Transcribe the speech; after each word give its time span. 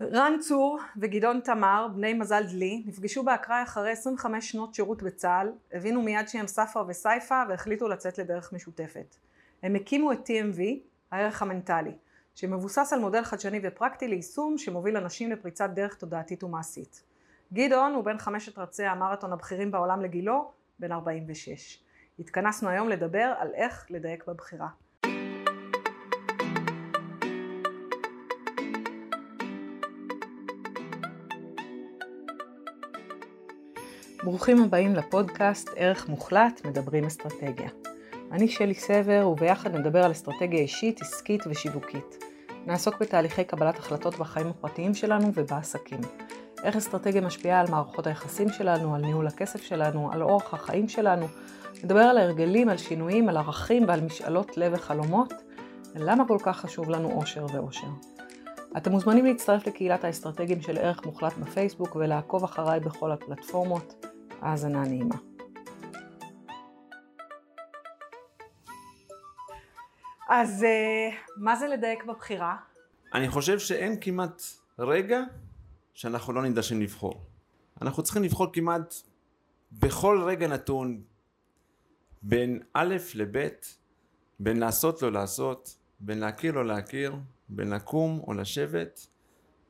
רן 0.00 0.36
צור 0.40 0.78
וגדעון 0.96 1.40
תמר, 1.40 1.88
בני 1.94 2.14
מזל 2.14 2.42
דלי, 2.42 2.82
נפגשו 2.86 3.22
באקראי 3.22 3.62
אחרי 3.62 3.90
25 3.90 4.50
שנות 4.50 4.74
שירות 4.74 5.02
בצה"ל, 5.02 5.52
הבינו 5.72 6.02
מיד 6.02 6.28
שהם 6.28 6.46
ספרא 6.46 6.82
וסייפא 6.88 7.44
והחליטו 7.48 7.88
לצאת 7.88 8.18
לדרך 8.18 8.52
משותפת. 8.52 9.16
הם 9.62 9.74
הקימו 9.74 10.12
את 10.12 10.18
TMV, 10.18 10.60
הערך 11.10 11.42
המנטלי, 11.42 11.92
שמבוסס 12.34 12.92
על 12.92 13.00
מודל 13.00 13.24
חדשני 13.24 13.60
ופרקטי 13.62 14.08
ליישום 14.08 14.58
שמוביל 14.58 14.96
אנשים 14.96 15.32
לפריצת 15.32 15.70
דרך 15.74 15.94
תודעתית 15.94 16.44
ומעשית. 16.44 17.02
גדעון 17.52 17.94
הוא 17.94 18.04
בין 18.04 18.18
חמשת 18.18 18.58
רצי 18.58 18.84
המרתון 18.84 19.32
הבכירים 19.32 19.70
בעולם 19.70 20.02
לגילו, 20.02 20.50
בן 20.78 20.92
46. 20.92 21.82
התכנסנו 22.18 22.68
היום 22.68 22.88
לדבר 22.88 23.34
על 23.38 23.54
איך 23.54 23.86
לדייק 23.90 24.24
בבחירה. 24.26 24.68
ברוכים 34.26 34.62
הבאים 34.62 34.94
לפודקאסט 34.94 35.70
ערך 35.76 36.08
מוחלט, 36.08 36.60
מדברים 36.64 37.04
אסטרטגיה. 37.04 37.70
אני 38.32 38.48
שלי 38.48 38.74
סבר 38.74 39.28
וביחד 39.28 39.76
נדבר 39.76 40.04
על 40.04 40.12
אסטרטגיה 40.12 40.60
אישית, 40.60 41.02
עסקית 41.02 41.42
ושיווקית. 41.46 42.24
נעסוק 42.66 43.00
בתהליכי 43.00 43.44
קבלת 43.44 43.78
החלטות 43.78 44.18
בחיים 44.18 44.46
הפרטיים 44.46 44.94
שלנו 44.94 45.30
ובעסקים. 45.34 46.00
איך 46.64 46.76
אסטרטגיה 46.76 47.20
משפיעה 47.20 47.60
על 47.60 47.66
מערכות 47.70 48.06
היחסים 48.06 48.48
שלנו, 48.48 48.94
על 48.94 49.00
ניהול 49.00 49.26
הכסף 49.26 49.62
שלנו, 49.62 50.12
על 50.12 50.22
אורח 50.22 50.54
החיים 50.54 50.88
שלנו. 50.88 51.26
נדבר 51.84 52.00
על 52.00 52.18
ההרגלים, 52.18 52.68
על 52.68 52.76
שינויים, 52.76 53.28
על 53.28 53.36
ערכים 53.36 53.88
ועל 53.88 54.00
משאלות 54.00 54.56
לב 54.56 54.72
וחלומות, 54.74 55.34
ולמה 55.94 56.28
כל 56.28 56.38
כך 56.42 56.60
חשוב 56.60 56.90
לנו 56.90 57.12
אושר 57.12 57.46
ואושר. 57.52 57.88
אתם 58.76 58.90
מוזמנים 58.90 59.24
להצטרף 59.24 59.66
לקהילת 59.66 60.04
האסטרטגים 60.04 60.60
של 60.60 60.78
ערך 60.78 61.06
מוחלט 61.06 61.36
בפייסבוק 61.36 61.96
ולעקוב 61.96 62.44
אחריי 62.44 62.80
בכל 62.80 63.12
הפלטפורמות. 63.12 64.05
האזנה 64.40 64.82
נעימה. 64.82 65.16
אז 70.28 70.64
אה, 70.64 71.16
מה 71.36 71.56
זה 71.56 71.66
לדייק 71.68 72.04
בבחירה? 72.04 72.56
אני 73.14 73.28
חושב 73.28 73.58
שאין 73.58 73.96
כמעט 74.00 74.42
רגע 74.78 75.20
שאנחנו 75.94 76.32
לא 76.32 76.42
נדרשים 76.42 76.82
לבחור. 76.82 77.22
אנחנו 77.82 78.02
צריכים 78.02 78.22
לבחור 78.22 78.46
כמעט 78.52 78.94
בכל 79.72 80.22
רגע 80.26 80.48
נתון 80.48 81.02
בין 82.22 82.62
א' 82.74 82.96
לב', 83.14 83.48
בין 84.40 84.56
לעשות 84.56 85.02
לא 85.02 85.12
לעשות, 85.12 85.76
בין 86.00 86.18
להכיר 86.18 86.52
לא 86.52 86.66
להכיר, 86.66 87.16
בין 87.48 87.70
לקום 87.70 88.20
או 88.26 88.34
לשבת, 88.34 89.06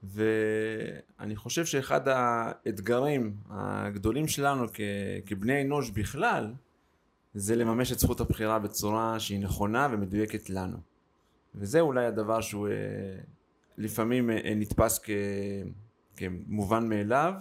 ואני 0.03 1.37
חושב 1.37 1.65
שאחד 1.65 2.09
האתגרים 2.09 3.37
הגדולים 3.49 4.29
שלנו 4.29 4.67
כ... 4.73 4.81
כבני 5.27 5.63
אנוש 5.63 5.91
בכלל, 5.91 6.53
זה 7.35 7.57
לממש 7.57 7.93
את 7.93 7.99
זכות 7.99 8.21
הבחירה 8.21 8.59
בצורה 8.59 9.21
שהיא 9.21 9.41
נכונה 9.41 9.89
ומדויקת 9.93 10.51
לנו. 10.51 10.79
וזה 11.55 11.81
אולי 11.81 12.07
הדבר 12.07 12.41
שהוא 12.41 12.69
אה, 12.69 12.73
לפעמים 13.79 14.31
אה, 14.31 14.55
נתפס 14.57 15.01
כ... 15.03 15.11
כמובן 16.17 16.89
מאליו, 16.89 17.35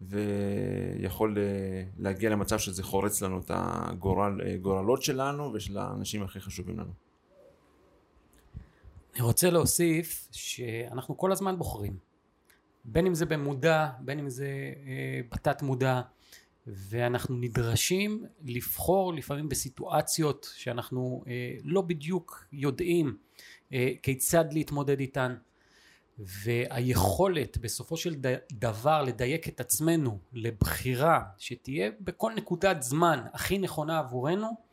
ויכול 0.00 1.38
אה, 1.38 1.84
להגיע 1.98 2.30
למצב 2.30 2.58
שזה 2.58 2.82
חורץ 2.82 3.22
לנו 3.22 3.40
את 3.40 3.50
הגורלות 3.54 5.02
שלנו 5.02 5.52
ושל 5.54 5.78
האנשים 5.78 6.22
הכי 6.22 6.40
חשובים 6.40 6.78
לנו. 6.78 6.92
אני 9.18 9.26
רוצה 9.26 9.50
להוסיף 9.50 10.28
שאנחנו 10.32 11.16
כל 11.18 11.32
הזמן 11.32 11.58
בוחרים. 11.58 11.96
בין 12.84 13.06
אם 13.06 13.14
זה 13.14 13.26
במודע 13.26 13.88
בין 14.00 14.18
אם 14.18 14.28
זה 14.28 14.46
אה, 14.86 15.20
בתת 15.32 15.62
מודע 15.62 16.00
ואנחנו 16.66 17.36
נדרשים 17.36 18.24
לבחור 18.44 19.14
לפעמים 19.14 19.48
בסיטואציות 19.48 20.50
שאנחנו 20.56 21.24
אה, 21.26 21.54
לא 21.64 21.80
בדיוק 21.80 22.44
יודעים 22.52 23.16
אה, 23.72 23.90
כיצד 24.02 24.52
להתמודד 24.52 25.00
איתן. 25.00 25.34
והיכולת 26.18 27.58
בסופו 27.58 27.96
של 27.96 28.14
דבר 28.52 29.02
לדייק 29.02 29.48
את 29.48 29.60
עצמנו 29.60 30.18
לבחירה 30.32 31.22
שתהיה 31.38 31.90
בכל 32.00 32.32
נקודת 32.36 32.82
זמן 32.82 33.20
הכי 33.32 33.58
נכונה 33.58 33.98
עבורנו 33.98 34.67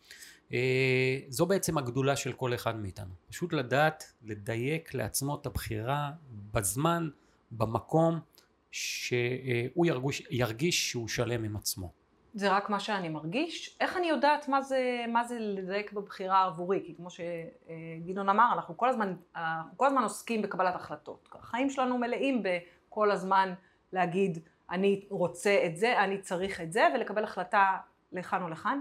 זו 1.30 1.46
בעצם 1.46 1.78
הגדולה 1.78 2.16
של 2.16 2.34
כל 2.34 2.54
אחד 2.54 2.76
מאיתנו. 2.76 3.14
פשוט 3.30 3.54
לדעת 3.54 4.14
לדייק 4.24 4.94
לעצמו 4.94 5.36
את 5.42 5.46
הבחירה 5.46 6.12
בזמן, 6.52 7.10
במקום, 7.52 8.20
שהוא 8.72 9.86
ירגיש, 9.86 10.28
ירגיש 10.30 10.90
שהוא 10.90 11.08
שלם 11.08 11.44
עם 11.44 11.56
עצמו. 11.56 11.92
זה 12.34 12.52
רק 12.52 12.70
מה 12.70 12.80
שאני 12.80 13.10
מרגיש? 13.10 13.78
איך 13.80 13.98
אני 13.98 14.08
יודעת 14.08 14.48
מה 14.48 14.62
זה, 14.62 15.06
מה 15.08 15.24
זה 15.24 15.40
לדייק 15.40 15.94
בבחירה 15.94 16.46
עבורי? 16.46 16.84
כי 16.86 16.96
כמו 16.96 17.10
שגדעון 17.10 18.30
אמר, 18.30 18.50
אנחנו 18.54 18.78
כל 18.78 18.90
הזמן, 18.90 19.16
אנחנו 19.36 19.78
כל 19.78 19.88
הזמן 19.88 20.04
עוסקים 20.04 20.42
בקבלת 20.42 20.76
החלטות. 20.76 21.30
החיים 21.32 21.70
שלנו 21.70 21.98
מלאים 21.98 22.44
בכל 22.44 23.12
הזמן 23.12 23.54
להגיד, 23.94 24.40
אני 24.72 25.06
רוצה 25.10 25.64
את 25.66 25.78
זה, 25.78 26.04
אני 26.04 26.22
צריך 26.22 26.62
את 26.62 26.74
זה, 26.74 26.88
ולקבל 26.96 27.24
החלטה 27.24 27.78
לכאן 28.12 28.42
או 28.42 28.50
לכאן. 28.50 28.80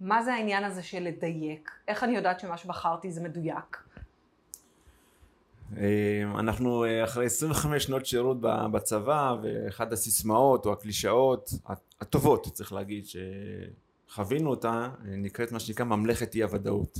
מה 0.00 0.22
זה 0.22 0.34
העניין 0.34 0.64
הזה 0.64 0.82
של 0.82 1.02
לדייק? 1.02 1.70
איך 1.88 2.04
אני 2.04 2.16
יודעת 2.16 2.40
שמה 2.40 2.56
שבחרתי 2.56 3.12
זה 3.12 3.20
מדויק? 3.20 3.84
אה, 5.76 6.22
אנחנו 6.38 6.84
אה, 6.84 7.04
אחרי 7.04 7.26
25 7.26 7.84
שנות 7.84 8.06
שירות 8.06 8.40
בצבא, 8.72 9.36
ואחת 9.42 9.92
הסיסמאות 9.92 10.66
או 10.66 10.72
הקלישאות 10.72 11.50
הטובות, 12.00 12.46
צריך 12.52 12.72
להגיד, 12.72 13.04
שחווינו 14.08 14.50
אותה, 14.50 14.70
אה, 14.70 15.16
נקראת 15.16 15.52
מה 15.52 15.60
שנקרא 15.60 15.84
ממלכת 15.84 16.34
אי 16.34 16.42
הוודאות. 16.42 16.98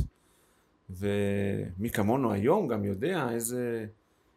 ומי 0.91 1.91
כמונו 1.93 2.33
היום 2.33 2.69
גם 2.69 2.85
יודע 2.85 3.29
איזה, 3.31 3.87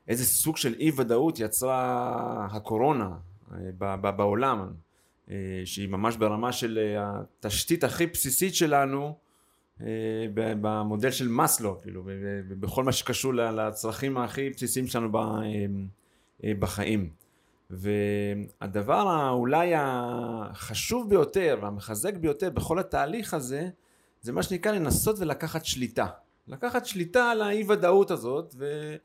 איזה 0.07 0.25
סוג 0.25 0.57
של 0.57 0.73
אי 0.73 0.91
ודאות 0.96 1.40
יצרה 1.40 2.47
הקורונה 2.51 3.09
בעולם. 4.01 4.73
אה, 5.32 5.36
שהיא 5.66 5.90
ממש 5.90 6.16
ברמה 6.16 6.52
של 6.52 6.80
אה, 6.82 7.12
התשתית 7.40 7.84
הכי 7.84 8.06
בסיסית 8.06 8.56
שלנו 8.56 9.18
אה, 9.82 9.86
במודל 10.34 11.12
של 11.12 11.28
מאסלו, 11.28 11.80
כאילו, 11.82 12.04
ובכל 12.50 12.84
מה 12.84 12.92
שקשור 12.92 13.34
לצרכים 13.34 14.18
הכי 14.18 14.50
בסיסיים 14.50 14.88
שלנו 14.88 15.10
בחיים. 16.60 17.10
והדבר 17.70 19.30
אולי 19.30 19.72
החשוב 19.76 21.10
ביותר 21.10 21.58
והמחזק 21.62 22.18
ביותר 22.18 22.50
בכל 22.50 22.80
התהליך 22.80 23.34
הזה, 23.34 23.70
זה 24.22 24.32
מה 24.32 24.44
שנקרא 24.44 24.72
לנסות 24.72 25.20
ולקחת 25.20 25.66
שליטה. 25.66 26.08
לקחת 26.48 26.86
שליטה 26.86 27.32
על 27.32 27.42
האי 27.42 27.64
ודאות 27.68 28.12
הזאת, 28.12 28.56
ו... 28.58 28.96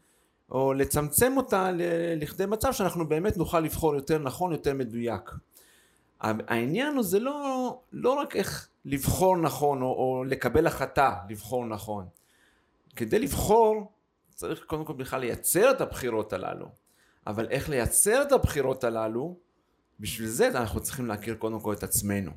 או 0.51 0.73
לצמצם 0.73 1.33
אותה 1.37 1.71
לכדי 2.17 2.47
מצב 2.47 2.73
שאנחנו 2.73 3.09
באמת 3.09 3.37
נוכל 3.37 3.61
לבחור 3.61 3.95
יותר 3.95 4.19
נכון, 4.19 4.53
יותר 4.53 4.75
מדויק. 4.75 5.31
העניין 6.23 6.95
הוא 6.95 7.03
זה 7.03 7.21
לא, 7.21 7.81
לא 7.93 8.11
רק 8.13 8.37
איך 8.37 8.69
לבחור 8.85 9.37
נכון 9.37 9.83
או, 9.83 9.87
או 9.87 10.25
לקבל 10.25 10.67
החלטה 10.67 11.17
לבחור 11.29 11.67
נכון. 11.67 12.07
כדי 12.97 13.19
לבחור 13.19 13.93
צריך 14.35 14.65
קודם 14.67 14.85
כל 14.85 14.93
בכלל 14.93 15.21
לייצר 15.21 15.71
את 15.71 15.81
הבחירות 15.81 16.33
הללו. 16.33 16.67
אבל 17.27 17.49
איך 17.49 17.69
לייצר 17.69 18.23
את 18.23 18.33
הבחירות 18.33 18.85
הללו, 18.85 19.37
בשביל 20.01 20.29
זה 20.29 20.49
אנחנו 20.49 20.81
צריכים 20.81 21.07
להכיר 21.07 21.35
קודם 21.35 21.61
כל 21.61 21.73
את 21.73 21.83
עצמנו. 21.83 22.31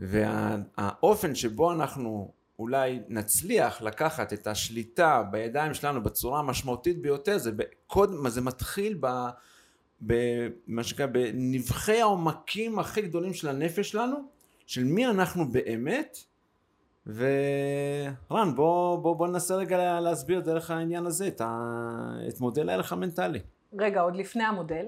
והאופן 0.00 1.34
שבו 1.34 1.72
אנחנו 1.72 2.32
אולי 2.58 3.00
נצליח 3.08 3.82
לקחת 3.82 4.32
את 4.32 4.46
השליטה 4.46 5.22
בידיים 5.30 5.74
שלנו 5.74 6.02
בצורה 6.02 6.38
המשמעותית 6.38 7.02
ביותר, 7.02 7.38
זה, 7.38 7.52
בקוד, 7.52 8.28
זה 8.28 8.40
מתחיל 8.40 8.98
ב... 9.00 9.06
במה 10.00 10.82
שנקרא, 10.82 11.06
בנבחי 11.06 12.00
העומקים 12.00 12.78
הכי 12.78 13.02
גדולים 13.02 13.34
של 13.34 13.48
הנפש 13.48 13.90
שלנו, 13.90 14.16
של 14.66 14.84
מי 14.84 15.06
אנחנו 15.06 15.48
באמת, 15.48 16.16
ורן, 17.06 18.54
בוא, 18.54 18.98
בוא, 18.98 19.16
בוא 19.16 19.28
ננסה 19.28 19.54
רגע 19.54 20.00
להסביר 20.00 20.40
דרך 20.40 20.70
העניין 20.70 21.06
הזה 21.06 21.28
את, 21.28 21.40
ה, 21.40 21.60
את 22.28 22.40
מודל 22.40 22.68
הערך 22.68 22.92
המנטלי. 22.92 23.40
רגע, 23.78 24.00
עוד 24.00 24.16
לפני 24.16 24.44
המודל, 24.44 24.86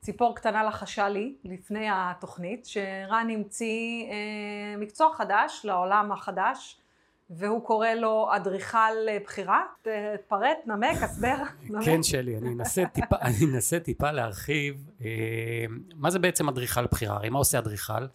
ציפור 0.00 0.34
קטנה 0.36 0.64
לחשה 0.64 1.08
לי, 1.08 1.36
לפני 1.44 1.86
התוכנית, 1.90 2.66
שרן 2.66 3.28
המציא 3.30 4.04
אה, 4.10 4.76
מקצוע 4.78 5.14
חדש 5.14 5.60
לעולם 5.64 6.12
החדש, 6.12 6.80
והוא 7.30 7.64
קורא 7.64 7.88
לו 7.88 8.28
אדריכל 8.36 9.08
אה, 9.08 9.18
בחירה. 9.24 9.62
תפרט, 9.82 10.58
נמק, 10.66 11.02
הסבר. 11.02 11.36
כן, 11.84 12.02
שלי, 12.02 12.36
אני 12.36 12.48
אנסה 12.48 12.84
טיפה, 12.86 13.16
אני 13.22 13.44
אנסה 13.52 13.80
טיפה 13.80 14.10
להרחיב. 14.10 14.90
אה, 15.04 15.64
מה 15.94 16.10
זה 16.10 16.18
בעצם 16.18 16.48
אדריכל 16.48 16.86
בחירה? 16.86 17.16
הרי 17.16 17.28
מה 17.28 17.38
עושה 17.38 17.58
אדריכל? 17.58 18.06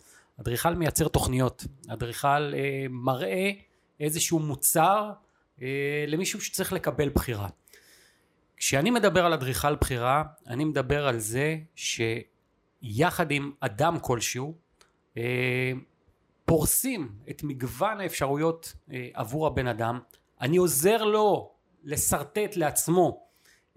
אדריכל 0.41 0.73
מייצר 0.73 1.07
תוכניות. 1.07 1.65
אדריכל 1.87 2.53
אה, 2.53 2.85
מראה 2.89 3.51
איזשהו 3.99 4.39
מוצר 4.39 5.11
למישהו 6.07 6.41
שצריך 6.41 6.73
לקבל 6.73 7.09
בחירה. 7.09 7.47
כשאני 8.59 8.91
מדבר 8.91 9.25
על 9.25 9.33
אדריכל 9.33 9.75
בחירה, 9.75 10.23
אני 10.47 10.65
מדבר 10.65 11.07
על 11.07 11.19
זה 11.19 11.57
שיחד 11.75 13.31
עם 13.31 13.51
אדם 13.59 13.99
כלשהו, 13.99 14.53
אה, 15.17 15.71
פורסים 16.49 17.09
את 17.29 17.43
מגוון 17.43 18.01
האפשרויות 18.01 18.73
אה, 18.93 19.07
עבור 19.13 19.47
הבן 19.47 19.67
אדם, 19.67 19.99
אני 20.41 20.57
עוזר 20.57 21.03
לו 21.03 21.51
לשרטט 21.83 22.55
לעצמו 22.55 23.27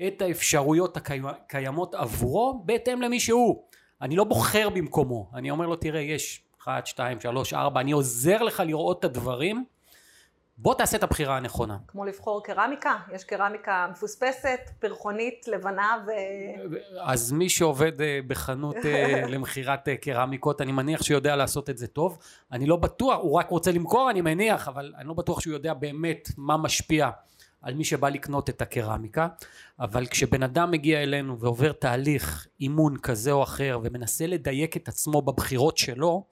את 0.07 0.23
האפשרויות 0.23 0.97
הקיימות 0.97 1.95
עבורו 1.95 2.63
בהתאם 2.65 3.03
למי 3.03 3.21
שהוא. 3.21 3.63
אני 4.03 4.17
לא 4.17 4.25
בוחר 4.25 4.69
במקומו, 4.69 5.31
אני 5.35 5.51
אומר 5.51 5.67
לו 5.67 5.77
תראה 5.77 6.01
יש 6.01 6.45
1, 6.63 6.87
2, 6.87 7.21
3, 7.21 7.55
4, 7.55 7.81
אני 7.81 7.93
עוזר 7.93 8.43
לך 8.43 8.63
לראות 8.67 8.99
את 8.99 9.05
הדברים 9.05 9.65
בוא 10.63 10.75
תעשה 10.75 10.97
את 10.97 11.03
הבחירה 11.03 11.37
הנכונה. 11.37 11.79
כמו 11.89 12.05
לבחור 12.05 12.43
קרמיקה, 12.43 12.97
יש 13.15 13.25
קרמיקה 13.25 13.89
מפוספסת, 13.91 14.61
פרחונית, 14.79 15.49
לבנה 15.49 16.05
ו... 16.07 16.11
אז 17.01 17.33
מי 17.33 17.49
שעובד 17.49 18.01
אה, 18.01 18.21
בחנות 18.27 18.77
אה, 18.77 19.23
למכירת 19.33 19.89
אה, 19.89 19.97
קרמיקות, 19.97 20.61
אני 20.61 20.73
מניח 20.73 21.03
שיודע 21.03 21.37
לעשות 21.37 21.71
את 21.71 21.79
זה 21.79 21.87
טוב. 21.87 22.19
אני 22.53 22.67
לא 22.67 22.77
בטוח, 22.77 23.19
הוא 23.21 23.39
רק 23.39 23.49
רוצה 23.49 23.73
למכור, 23.73 24.11
אני 24.11 24.21
מניח, 24.21 24.69
אבל 24.69 24.93
אני 24.99 25.09
לא 25.09 25.15
בטוח 25.15 25.41
שהוא 25.41 25.53
יודע 25.53 25.75
באמת 25.75 26.29
מה 26.37 26.57
משפיע 26.57 27.11
על 27.63 27.75
מי 27.75 27.85
שבא 27.85 28.09
לקנות 28.09 28.51
את 28.51 28.63
הקרמיקה. 28.63 29.29
אבל 29.81 30.07
כשבן 30.07 30.43
אדם 30.43 30.71
מגיע 30.71 31.03
אלינו 31.03 31.39
ועובר 31.39 31.73
תהליך 31.73 32.47
אימון 32.61 32.97
כזה 32.99 33.33
או 33.33 33.43
אחר 33.43 33.79
ומנסה 33.83 34.27
לדייק 34.27 34.77
את 34.77 34.89
עצמו 34.89 35.23
בבחירות 35.23 35.79
שלו, 35.79 36.25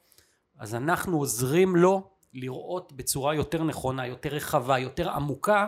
אז 0.59 0.75
אנחנו 0.75 1.19
עוזרים 1.19 1.76
לו 1.76 2.20
לראות 2.35 2.93
בצורה 2.93 3.35
יותר 3.35 3.65
נכונה, 3.65 4.06
יותר 4.06 4.29
רחבה, 4.29 4.79
יותר 4.79 5.11
עמוקה 5.11 5.67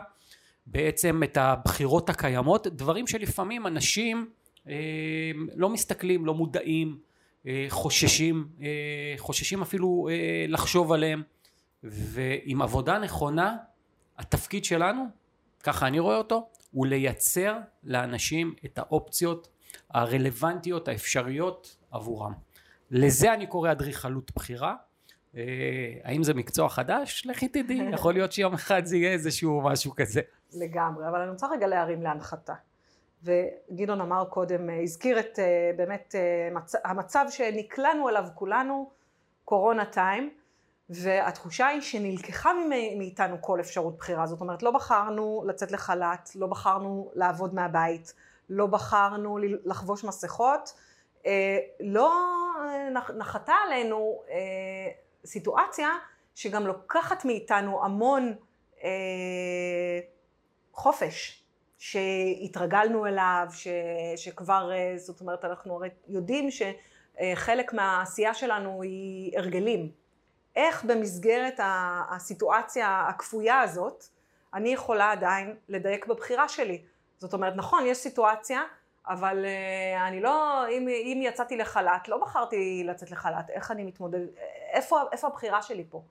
בעצם 0.66 1.22
את 1.22 1.36
הבחירות 1.36 2.10
הקיימות, 2.10 2.66
דברים 2.66 3.06
שלפעמים 3.06 3.66
אנשים 3.66 4.30
אה, 4.68 4.74
לא 5.54 5.68
מסתכלים, 5.68 6.26
לא 6.26 6.34
מודעים, 6.34 6.98
אה, 7.46 7.66
חוששים, 7.68 8.48
אה, 8.60 9.14
חוששים 9.18 9.62
אפילו 9.62 10.08
אה, 10.10 10.44
לחשוב 10.48 10.92
עליהם 10.92 11.22
ועם 11.82 12.62
עבודה 12.62 12.98
נכונה 12.98 13.56
התפקיד 14.18 14.64
שלנו, 14.64 15.04
ככה 15.62 15.86
אני 15.86 15.98
רואה 15.98 16.16
אותו, 16.16 16.48
הוא 16.70 16.86
לייצר 16.86 17.58
לאנשים 17.84 18.54
את 18.64 18.78
האופציות 18.78 19.48
הרלוונטיות 19.90 20.88
האפשריות 20.88 21.76
עבורם. 21.90 22.32
לזה 22.90 23.34
אני 23.34 23.46
קורא 23.46 23.72
אדריכלות 23.72 24.32
בחירה 24.34 24.74
האם 26.04 26.22
זה 26.22 26.34
מקצוע 26.34 26.68
חדש? 26.68 27.26
לכי 27.26 27.48
תדעי, 27.48 27.88
יכול 27.94 28.12
להיות 28.14 28.32
שיום 28.32 28.54
אחד 28.54 28.84
זה 28.84 28.96
יהיה 28.96 29.12
איזשהו 29.12 29.62
משהו 29.62 29.92
כזה. 29.96 30.20
לגמרי, 30.52 31.08
אבל 31.08 31.20
אני 31.20 31.30
רוצה 31.30 31.46
רגע 31.46 31.66
להרים 31.66 32.02
להנחתה. 32.02 32.54
וגדעון 33.24 34.00
אמר 34.00 34.24
קודם, 34.24 34.70
אה, 34.70 34.82
הזכיר 34.82 35.20
את 35.20 35.38
אה, 35.38 35.70
באמת 35.76 36.14
המצב 36.84 37.26
שנקלענו 37.30 38.08
אליו 38.08 38.24
כולנו, 38.34 38.90
קורונה 39.44 39.84
טיים, 39.84 40.30
והתחושה 40.90 41.66
היא 41.66 41.80
שנלקחה 41.80 42.50
מאיתנו 42.98 43.36
כל 43.40 43.60
אפשרות 43.60 43.98
בחירה, 43.98 44.26
זאת 44.26 44.40
אומרת 44.40 44.62
לא 44.62 44.70
בחרנו 44.70 45.44
לצאת 45.46 45.72
לחל"ת, 45.72 46.30
לא 46.34 46.46
בחרנו 46.46 47.10
לעבוד 47.14 47.54
מהבית, 47.54 48.14
לא 48.50 48.66
בחרנו 48.66 49.38
לחבוש 49.64 50.04
מסכות, 50.04 50.72
לא 51.80 52.12
נחתה 53.18 53.52
עלינו 53.66 54.22
סיטואציה 55.26 55.88
שגם 56.34 56.66
לוקחת 56.66 57.24
מאיתנו 57.24 57.84
המון 57.84 58.34
אה, 58.84 60.00
חופש 60.72 61.42
שהתרגלנו 61.78 63.06
אליו, 63.06 63.46
ש, 63.52 63.68
שכבר, 64.16 64.72
אה, 64.72 64.94
זאת 64.96 65.20
אומרת, 65.20 65.44
אנחנו 65.44 65.74
הרי 65.74 65.88
יודעים 66.08 66.48
שחלק 66.50 67.72
מהעשייה 67.72 68.34
שלנו 68.34 68.82
היא 68.82 69.38
הרגלים. 69.38 69.90
איך 70.56 70.84
במסגרת 70.84 71.60
הסיטואציה 72.10 73.06
הכפויה 73.08 73.60
הזאת, 73.60 74.04
אני 74.54 74.68
יכולה 74.68 75.12
עדיין 75.12 75.56
לדייק 75.68 76.06
בבחירה 76.06 76.48
שלי. 76.48 76.82
זאת 77.18 77.32
אומרת, 77.32 77.52
נכון, 77.56 77.86
יש 77.86 77.98
סיטואציה 77.98 78.62
אבל 79.08 79.44
uh, 79.44 80.08
אני 80.08 80.20
לא, 80.20 80.64
אם, 80.68 80.88
אם 80.88 81.20
יצאתי 81.24 81.56
לחל"ת, 81.56 82.08
לא 82.08 82.18
בחרתי 82.18 82.84
לצאת 82.86 83.10
לחל"ת, 83.10 83.50
איך 83.50 83.70
אני 83.70 83.84
מתמודד, 83.84 84.20
איפה, 84.72 85.00
איפה 85.12 85.26
הבחירה 85.26 85.62
שלי 85.62 85.84
פה? 85.90 86.02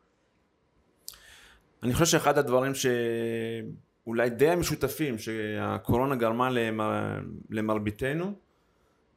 אני 1.84 1.94
חושב 1.94 2.06
שאחד 2.06 2.38
הדברים 2.38 2.72
שאולי 2.76 4.30
די 4.30 4.50
המשותפים 4.50 5.18
שהקורונה 5.18 6.16
גרמה 6.16 6.50
למר... 6.50 7.20
למרביתנו, 7.50 8.34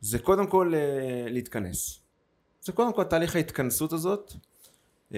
זה 0.00 0.18
קודם 0.18 0.46
כל 0.46 0.72
uh, 0.74 1.30
להתכנס. 1.30 2.00
זה 2.60 2.72
קודם 2.72 2.92
כל 2.92 3.04
תהליך 3.04 3.36
ההתכנסות 3.36 3.92
הזאת. 3.92 4.32
Uh, 5.12 5.16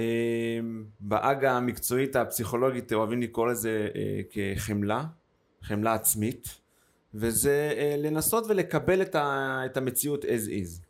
בעגה 1.01 1.53
המקצועית 1.53 2.17
הפסיכולוגית 2.17 2.93
אוהבים 2.93 3.23
לקרוא 3.23 3.47
לזה 3.47 3.89
כחמלה, 4.31 5.05
חמלה 5.63 5.95
עצמית. 5.95 6.66
וזה 7.19 7.75
אה, 7.77 7.95
לנסות 7.99 8.45
ולקבל 8.49 9.03
את, 9.03 9.15
ה, 9.15 9.61
את 9.67 9.77
המציאות 9.77 10.25
as 10.25 10.49
is. 10.49 10.83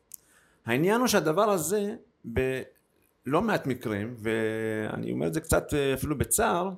העניין 0.67 1.01
הוא 1.01 1.07
שהדבר 1.07 1.51
הזה 1.51 1.95
בלא 2.25 3.43
מעט 3.43 3.67
מקרים, 3.67 4.15
ואני 4.19 5.13
אומר 5.13 5.27
את 5.27 5.35
זה 5.35 5.41
קצת 5.41 5.75
אה, 5.75 5.95
אפילו 5.95 6.19
בצער, 6.19 6.71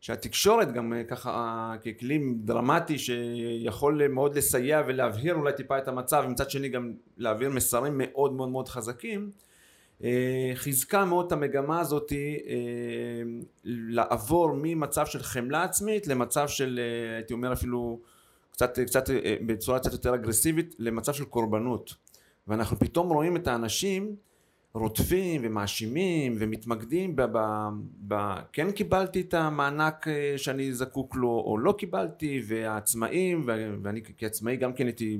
שהתקשורת 0.00 0.72
גם 0.72 0.92
אה, 0.92 1.04
ככה 1.04 1.74
ככלי 1.84 2.34
דרמטי 2.36 2.98
שיכול 2.98 4.08
מאוד 4.08 4.38
לסייע 4.38 4.82
ולהבהיר 4.86 5.34
אולי 5.34 5.52
טיפה 5.52 5.78
את 5.78 5.88
המצב 5.88 6.22
ומצד 6.26 6.50
שני 6.50 6.68
גם 6.68 6.92
להעביר 7.16 7.50
מסרים 7.50 7.94
מאוד 7.96 8.32
מאוד 8.32 8.48
מאוד 8.48 8.68
חזקים 8.68 9.30
חיזקה 10.54 11.04
מאוד 11.04 11.26
את 11.26 11.32
המגמה 11.32 11.80
הזאת 11.80 12.12
לעבור 13.64 14.52
ממצב 14.62 15.06
של 15.06 15.22
חמלה 15.22 15.62
עצמית 15.62 16.06
למצב 16.06 16.48
של 16.48 16.80
הייתי 17.16 17.32
אומר 17.32 17.52
אפילו 17.52 18.00
קצת, 18.52 18.78
קצת 18.78 19.10
אה, 19.10 19.36
בצורה 19.46 19.78
קצת 19.78 19.92
יותר 19.92 20.14
אגרסיבית 20.14 20.74
למצב 20.78 21.12
של 21.12 21.24
קורבנות. 21.24 21.94
ואנחנו 22.48 22.78
פתאום 22.78 23.12
רואים 23.12 23.36
את 23.36 23.46
האנשים 23.46 24.16
רודפים 24.74 25.40
ומאשימים 25.44 26.36
ומתמקדים 26.38 27.16
ב, 27.16 27.22
ב, 27.22 27.38
ב... 28.08 28.34
כן 28.52 28.70
קיבלתי 28.70 29.20
את 29.20 29.34
המענק 29.34 30.08
אה, 30.08 30.34
שאני 30.36 30.72
זקוק 30.72 31.16
לו 31.16 31.28
או 31.28 31.58
לא 31.58 31.74
קיבלתי 31.78 32.42
והעצמאים 32.46 33.44
ואני 33.82 34.00
כעצמאי 34.18 34.56
גם 34.56 34.72
כן 34.72 34.86
הייתי 34.86 35.18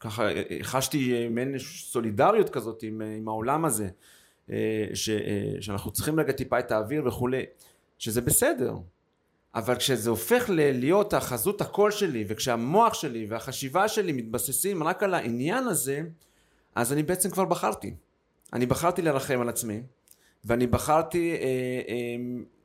ככה 0.00 0.28
אה, 0.28 0.42
חשתי 0.62 1.28
מעין 1.28 1.58
סולידריות 1.58 2.50
כזאת 2.50 2.82
עם, 2.82 3.02
עם 3.18 3.28
העולם 3.28 3.64
הזה 3.64 3.88
ש, 4.94 5.10
שאנחנו 5.60 5.90
צריכים 5.90 6.20
רגע 6.20 6.32
טיפה 6.32 6.58
את 6.58 6.72
האוויר 6.72 7.06
וכולי 7.06 7.42
שזה 7.98 8.20
בסדר 8.20 8.74
אבל 9.54 9.76
כשזה 9.76 10.10
הופך 10.10 10.44
להיות 10.48 11.14
החזות 11.14 11.60
הקול 11.60 11.90
שלי 11.90 12.24
וכשהמוח 12.28 12.94
שלי 12.94 13.26
והחשיבה 13.28 13.88
שלי 13.88 14.12
מתבססים 14.12 14.82
רק 14.82 15.02
על 15.02 15.14
העניין 15.14 15.64
הזה 15.64 16.02
אז 16.74 16.92
אני 16.92 17.02
בעצם 17.02 17.30
כבר 17.30 17.44
בחרתי. 17.44 17.94
אני 18.52 18.66
בחרתי 18.66 19.02
לרחם 19.02 19.40
על 19.40 19.48
עצמי 19.48 19.82
ואני 20.44 20.66
בחרתי 20.66 21.32
אה, 21.32 21.36
אה, 21.88 22.16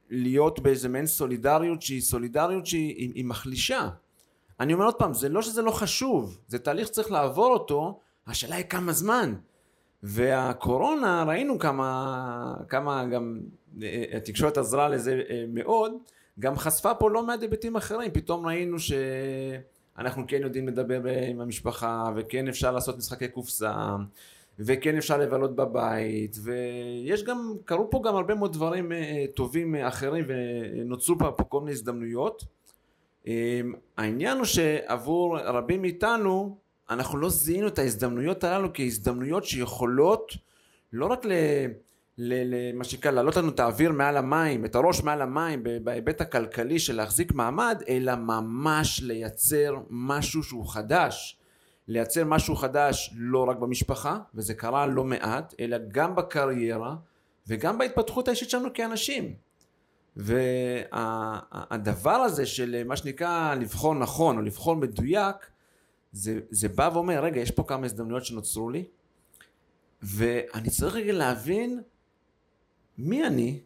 להיות 0.10 0.60
באיזה 0.60 0.90
מעין 0.90 1.08
סולידריות 1.08 1.82
שהיא 1.82 2.02
סולידריות 2.02 2.66
שהיא 2.66 2.96
היא, 2.98 3.12
היא 3.16 3.25
מחלישה. 3.25 3.90
אני 4.60 4.74
אומר 4.74 4.86
עוד 4.86 4.96
פעם 4.96 5.13
זה 5.13 5.30
לא 5.30 5.42
שזה 5.42 5.62
לא 5.62 5.72
חשוב 5.72 6.40
זה 6.48 6.60
תהליך 6.60 6.88
שצריך 6.88 7.12
לעבור 7.12 7.54
אותו 7.54 8.00
השאלה 8.28 8.56
היא 8.56 8.66
כמה 8.66 8.92
זמן. 8.92 9.34
והקורונה 10.04 11.24
ראינו 11.28 11.60
כמה 11.60 12.56
כמה 12.70 13.06
גם 13.06 13.40
אה, 13.84 14.04
התקשורת 14.18 14.58
עזרה 14.58 14.90
לזה 14.90 15.22
אה, 15.30 15.46
מאוד 15.48 15.94
גם 16.40 16.58
חשפה 16.58 16.94
פה 16.94 17.10
לא 17.12 17.25
מעט 17.25 17.42
היבטים 17.42 17.75
אחרים, 17.75 18.12
פתאום 18.12 18.46
ראינו 18.48 18.78
שאנחנו 18.80 20.24
כן 20.28 20.42
יודעים 20.42 20.68
לדבר 20.68 21.02
עם 21.06 21.42
המשפחה, 21.42 22.06
וכן 22.16 22.48
אפשר 22.48 22.72
לעשות 22.72 22.98
משחקי 22.98 23.28
קופסה, 23.28 23.96
וכן 24.60 24.98
אפשר 24.98 25.18
לבלות 25.18 25.56
בבית, 25.56 26.38
ויש 26.44 27.24
גם, 27.24 27.54
קרו 27.66 27.90
פה 27.90 28.02
גם 28.06 28.16
הרבה 28.16 28.36
מאוד 28.36 28.54
דברים 28.54 28.92
אה, 28.92 29.25
טובים 29.36 29.75
אחרים, 29.75 30.25
ונוצרו 30.28 31.18
פה, 31.20 31.44
כל 31.50 31.60
מיני 31.60 31.72
הזדמנויות. 31.72 32.46
אה, 33.28 33.62
העניין 33.98 34.38
הוא 34.38 34.46
שעבור 34.46 35.38
רבים 35.38 35.82
מאיתנו, 35.82 36.58
אנחנו 36.90 37.18
לא 37.18 37.30
זיהינו 37.30 37.68
את 37.68 37.80
ההזדמנויות 37.80 38.44
הללו 38.44 38.70
כהזדמנויות 38.74 39.44
שיכולות 39.44 40.34
לא 40.94 41.06
רק 41.06 41.25
ל... 41.25 41.32
למה 42.17 42.84
שנקרא 42.84 43.12
להעלות 43.12 43.36
לנו 43.36 43.50
את 43.50 43.60
האוויר 43.60 43.91
מעל 43.91 44.17
המים, 44.17 44.65
את 44.65 44.75
הראש 44.75 45.03
מעל 45.03 45.22
המים 45.22 45.63
בהיבט 45.84 46.22
הכלכלי 46.22 46.79
של 46.79 46.96
להחזיק 46.96 47.32
מעמד, 47.32 47.84
אלא 47.88 48.15
ממש 48.15 49.01
לייצר 49.03 49.75
משהו 49.89 50.43
שהוא 50.43 50.67
חדש. 50.67 51.38
לייצר 51.88 52.25
משהו 52.25 52.55
חדש 52.55 53.13
לא 53.17 53.50
רק 53.50 53.58
במשפחה, 53.58 54.20
וזה 54.36 54.53
קרה 54.53 54.88
לא 54.88 55.03
מעט, 55.03 55.53
אלא 55.60 55.77
גם 55.88 56.15
בקריירה 56.15 56.96
וגם 57.48 57.77
בהתפתחות 57.77 58.27
האישית 58.27 58.50
שלנו 58.50 58.74
כאנשים. 58.74 59.34
והדבר 60.15 62.12
הזה 62.12 62.46
של 62.46 62.84
מה 62.86 62.98
שנקרא 62.98 63.55
לבחור 63.55 63.96
נכון 63.96 64.38
או 64.38 64.41
לבחור 64.41 64.75
מדויק, 64.75 65.36
זה, 66.12 66.39
זה 66.50 66.70
בא 66.70 66.89
ואומר, 66.93 67.24
רגע, 67.24 67.41
יש 67.41 67.51
פה 67.51 67.63
כמה 67.67 67.86
הזדמנויות 67.86 68.25
שנוצרו 68.25 68.70
לי, 68.70 68.84
ואני 70.01 70.70
צריך 70.70 70.96
רגע 70.96 71.13
להבין 71.13 71.82
מי 72.97 73.27
אני, 73.27 73.59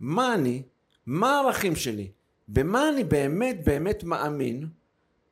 מה 0.00 0.34
אני, 0.34 0.62
מה 1.06 1.36
הערכים 1.36 1.76
שלי, 1.76 2.10
במה 2.48 2.88
אני 2.88 3.04
באמת 3.04 3.64
באמת 3.64 4.04
מאמין, 4.04 4.66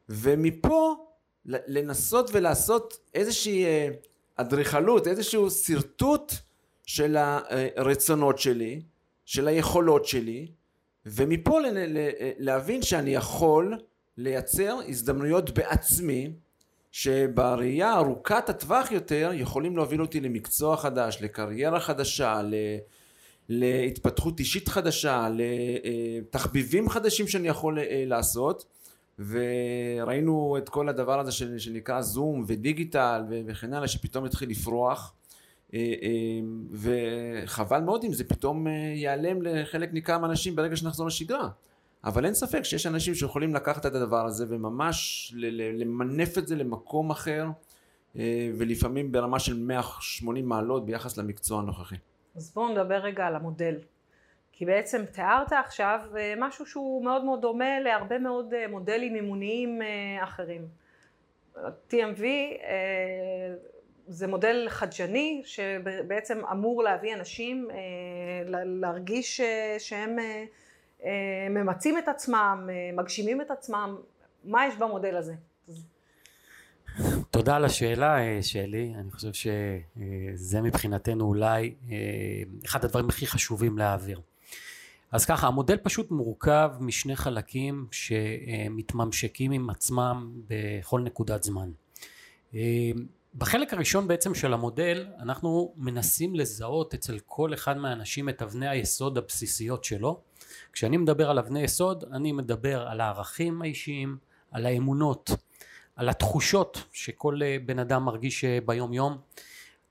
ומפה 0.09 0.95
לנסות 1.47 2.31
ולעשות 2.33 2.99
איזושהי 3.15 3.65
אה, 3.65 3.89
אדריכלות, 4.37 5.07
איזשהו 5.07 5.51
שרטוט 5.51 6.33
של 6.87 7.17
הרצונות 7.77 8.39
שלי, 8.39 8.83
של 9.25 9.49
היכולות 9.49 10.05
שלי, 10.05 10.47
ומפה 11.07 11.59
להבין 12.39 12.83
שאני 12.83 13.15
יכול 13.15 13.79
לייצר 14.17 14.79
הזדמנויות 14.89 15.51
בעצמי 15.51 16.33
שבראייה 16.93 17.95
ארוכת 17.95 18.49
הטווח 18.49 18.93
יותר 18.93 19.31
יכולים 19.35 19.77
להוביל 19.77 20.01
אותי 20.01 20.21
למקצוע 20.21 20.77
חדש, 20.77 21.19
לקריירה 21.21 21.81
חדשה, 21.81 22.41
להתפתחות 23.49 24.41
אישית 24.41 24.69
חדשה, 24.69 25.29
לתחביבים 25.31 26.89
חדשים 26.89 27.29
שאני 27.29 27.49
יכול 27.49 27.79
אה, 27.79 28.05
לעשות. 28.07 28.65
וראינו 29.19 30.57
את 30.59 30.69
כל 30.69 30.89
הדבר 30.89 31.21
הזה 31.21 31.33
שנקרא 31.33 32.01
זום 32.01 32.45
ודיגיטל 32.47 33.23
וכן 33.47 33.73
הלאה 33.73 33.89
שפתאום 33.89 34.25
התחיל 34.25 34.51
לפרוח. 34.51 35.15
אה, 35.75 35.95
אה, 36.03 36.41
וחבל 36.73 37.81
מאוד 37.81 38.05
אם 38.05 38.13
זה 38.13 38.25
פתאום 38.25 38.67
ייעלם 38.95 39.43
לחלק 39.43 39.93
ניכר 39.93 40.19
מהאנשים 40.19 40.57
ברגע 40.57 40.77
שנחזור 40.77 41.07
לשגרה. 41.07 41.49
אבל 42.05 42.25
אין 42.25 42.35
ספק 42.35 42.63
שיש 42.63 42.87
אנשים 42.87 43.15
שיכולים 43.15 43.55
לקחת 43.55 43.87
את 43.87 43.95
הדבר 43.95 44.27
הזה 44.27 44.45
וממש 44.49 45.33
למנף 45.75 46.39
את 46.39 46.49
זה 46.49 46.57
למקום 46.57 47.11
אחר 47.11 47.47
ולפעמים 48.59 49.13
ברמה 49.13 49.39
של 49.39 49.59
180 49.59 50.49
מעלות 50.49 50.87
ביחס 50.87 51.17
למקצוע 51.17 51.59
הנוכחי. 51.61 51.97
אז 52.37 52.55
בואו 52.55 52.69
נדבר 52.69 52.95
רגע 52.97 53.27
על 53.27 53.37
המודל. 53.37 53.79
כי 54.57 54.67
בעצם 54.67 55.05
תיארת 55.13 55.53
עכשיו 55.53 56.01
אה, 56.17 56.35
משהו 56.39 56.67
שהוא 56.67 57.05
מאוד 57.05 57.25
מאוד 57.25 57.41
דומה 57.41 57.81
להרבה 57.81 58.19
מאוד 58.19 58.55
אה, 58.55 58.69
מודלים 58.69 59.13
מימוניים 59.13 59.83
אה, 59.83 60.25
אחרים. 60.25 60.67
TMV 61.91 62.23
זה 64.07 64.27
מודל 64.27 64.67
חדשני 64.69 65.43
שבעצם 65.45 66.45
אמור 66.53 66.83
להביא 66.83 67.15
אנשים 67.15 67.69
להרגיש 68.47 69.41
שהם 69.79 70.17
ממצים 71.51 71.99
את 71.99 72.09
עצמם, 72.09 72.69
מגשימים 72.93 73.41
את 73.41 73.51
עצמם. 73.51 73.97
מה 74.45 74.67
יש 74.67 74.77
במודל 74.77 75.17
הזה? 75.17 75.35
תודה 77.35 77.57
על 77.57 77.65
השאלה 77.65 78.17
שלי, 78.43 78.93
אני 79.01 79.11
חושב 79.11 79.33
שזה 79.33 80.61
מבחינתנו 80.61 81.25
אולי 81.25 81.75
אחד 82.67 82.85
הדברים 82.85 83.09
הכי 83.09 83.27
חשובים 83.27 83.79
להעביר. 83.79 84.21
אז 85.13 85.25
ככה, 85.25 85.47
המודל 85.47 85.77
פשוט 85.77 86.11
מורכב 86.11 86.71
משני 86.81 87.17
חלקים 87.17 87.87
שמתממשקים 87.91 89.53
עם 89.53 89.71
עצמם 89.71 90.33
בכל 90.49 91.01
נקודת 91.01 91.43
זמן. 91.43 91.71
בחלק 93.35 93.73
הראשון 93.73 94.09
בעצם 94.09 94.35
של 94.35 94.53
המודל 94.53 95.07
אנחנו 95.19 95.75
מנסים 95.77 96.35
לזהות 96.35 96.95
אצל 96.95 97.19
כל 97.27 97.55
אחד 97.55 97.77
מהאנשים 97.77 98.29
את 98.29 98.43
אבני 98.43 98.69
היסוד 98.69 99.19
הבסיסיות 99.19 99.85
שלו. 99.85 100.21
כשאני 100.73 100.97
מדבר 100.97 101.31
על 101.31 101.39
אבני 101.39 101.63
יסוד 101.63 102.05
אני 102.13 102.33
מדבר 102.33 102.89
על 102.89 103.01
הערכים 103.01 103.63
האישיים, 103.63 104.17
על 104.51 104.67
האמונות, 104.67 105.31
על 105.97 106.09
התחושות 106.09 106.83
שכל 106.93 107.41
בן 107.67 107.79
אדם 107.79 108.05
מרגיש 108.05 108.45
ביום 108.45 108.93
יום, 108.93 109.19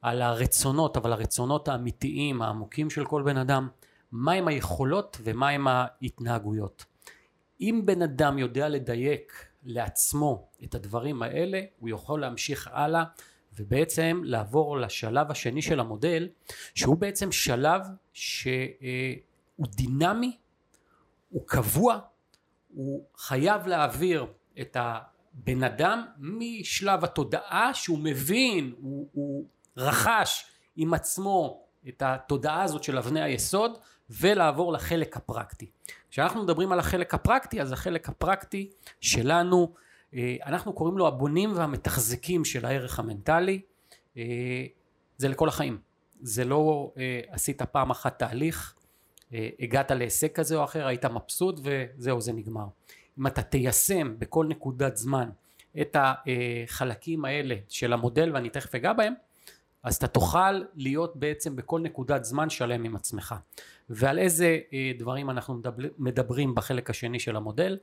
על 0.02 0.22
הרצונות, 0.22 0.98
אבל 0.98 1.12
הרצונות 1.12 1.68
האמיתיים 1.68 2.42
העמוקים 2.42 2.90
של 2.90 3.06
כל 3.06 3.22
בן 3.22 3.38
אדם, 3.38 3.68
מהם 4.12 4.48
היכולות 4.48 5.18
ומהם 5.24 5.68
ההתנהגויות. 5.68 6.86
אם 7.62 7.82
בן 7.86 8.02
אדם 8.02 8.38
יודע 8.38 8.70
לדייק 8.70 9.46
לעצמו 9.64 10.48
את 10.64 10.76
הדברים 10.76 11.24
האלה, 11.24 11.62
הוא 11.80 11.90
יכול 11.90 12.22
להמשיך 12.22 12.70
הלאה 12.74 13.04
ובעצם 13.60 14.22
לעבור 14.24 14.78
לשלב 14.78 15.32
השני 15.32 15.62
של 15.62 15.80
המודל, 15.80 16.30
שהוא 16.76 16.98
בעצם 16.98 17.32
שלב 17.32 17.82
שהוא 18.14 18.48
דינמי, 19.60 20.38
הוא 21.30 21.44
קבוע, 21.48 22.00
הוא 22.74 23.06
חייב 23.18 23.68
להעביר 23.68 24.26
את 24.62 24.78
הבן 25.38 25.64
אדם 25.64 26.06
משלב 26.20 27.04
התודעה 27.04 27.74
שהוא 27.74 28.00
מבין, 28.00 28.74
הוא, 28.80 29.08
הוא 29.14 29.46
רכש 29.78 30.46
עם 30.76 30.94
עצמו 30.94 31.64
את 31.88 32.02
התודעה 32.06 32.64
הזאת 32.64 32.84
של 32.84 32.98
אבני 32.98 33.22
היסוד 33.22 33.78
ולעבור 34.10 34.74
לחלק 34.74 35.18
הפרקטי. 35.18 35.70
כשאנחנו 36.10 36.44
מדברים 36.44 36.72
על 36.72 36.80
החלק 36.80 37.14
הפרקטי 37.14 37.62
אז 37.62 37.72
החלק 37.72 38.10
הפרקטי 38.10 38.70
שלנו 39.02 39.74
אה, 40.14 40.36
אנחנו 40.46 40.74
קוראים 40.74 40.98
לו 40.98 41.08
הבונים 41.08 41.52
והמתחזקים 41.56 42.46
של 42.46 42.66
הערך 42.66 43.00
המנטלי. 43.00 43.62
אה, 44.18 44.66
זה 45.18 45.28
לכל 45.28 45.48
החיים. 45.48 45.78
זה 46.22 46.46
לא 46.46 46.94
אה, 46.98 47.22
עשית 47.28 47.62
פעם 47.62 47.92
אחת 47.92 48.20
תהליך 48.20 48.76
הגעת 49.60 49.92
להישג 49.92 50.28
כזה 50.28 50.56
או 50.56 50.64
אחר 50.64 50.88
היית 50.88 51.06
מבסוט 51.06 51.60
וזהו 51.64 52.22
זה 52.22 52.34
נגמר 52.34 52.66
אם 53.20 53.28
אתה 53.28 53.42
תיישם 53.42 54.16
בכל 54.20 54.46
נקודת 54.46 54.98
זמן 54.98 55.30
את 55.82 55.98
החלקים 56.00 57.26
האלה 57.26 57.56
של 57.70 57.94
המודל 57.94 58.32
ואני 58.34 58.50
תכף 58.50 58.76
אגע 58.76 58.94
בהם 58.94 59.14
אז 59.84 59.96
אתה 59.96 60.08
תוכל 60.08 60.52
להיות 60.76 61.16
בעצם 61.16 61.56
בכל 61.56 61.82
נקודת 61.82 62.26
זמן 62.26 62.50
שלם 62.50 62.84
עם 62.84 62.96
עצמך. 62.96 63.36
ועל 63.90 64.20
איזה 64.20 64.60
אה, 64.74 64.92
דברים 65.00 65.30
אנחנו 65.30 65.62
מדברים 65.98 66.56
בחלק 66.56 66.90
השני 66.90 67.20
של 67.20 67.36
המודל? 67.36 67.78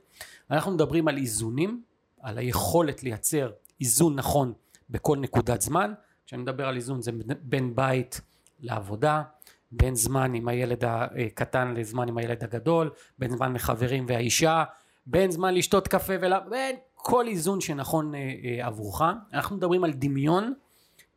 אנחנו 0.51 0.71
מדברים 0.71 1.07
על 1.07 1.17
איזונים, 1.17 1.83
על 2.21 2.37
היכולת 2.37 3.03
לייצר 3.03 3.51
איזון 3.81 4.15
נכון 4.15 4.53
בכל 4.89 5.17
נקודת 5.17 5.61
זמן. 5.61 5.93
כשאני 6.25 6.41
מדבר 6.41 6.67
על 6.67 6.75
איזון 6.75 7.01
זה 7.01 7.11
בין 7.41 7.75
בית 7.75 8.21
לעבודה, 8.59 9.23
בין 9.71 9.95
זמן 9.95 10.33
עם 10.33 10.47
הילד 10.47 10.83
הקטן 10.85 11.73
לזמן 11.73 12.07
עם 12.07 12.17
הילד 12.17 12.43
הגדול, 12.43 12.89
בין 13.19 13.31
זמן 13.31 13.53
לחברים 13.53 14.05
והאישה, 14.07 14.63
בין 15.05 15.31
זמן 15.31 15.53
לשתות 15.53 15.87
קפה 15.87 16.13
ול... 16.21 16.33
בין 16.49 16.75
כל 16.95 17.27
איזון 17.27 17.61
שנכון 17.61 18.15
אה, 18.15 18.19
אה, 18.19 18.67
עבורך. 18.67 19.01
אנחנו 19.33 19.55
מדברים 19.55 19.83
על 19.83 19.91
דמיון 19.93 20.53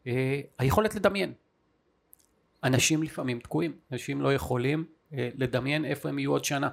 אה, 0.06 0.40
היכולת 0.58 0.94
לדמיין. 0.94 1.32
אנשים 2.64 3.02
לפעמים 3.02 3.38
תקועים, 3.38 3.76
אנשים 3.92 4.20
לא 4.20 4.34
יכולים 4.34 4.84
אה, 5.12 5.28
לדמיין 5.34 5.84
איפה 5.84 6.08
הם 6.08 6.18
יהיו 6.18 6.32
עוד 6.32 6.44
שנה. 6.44 6.68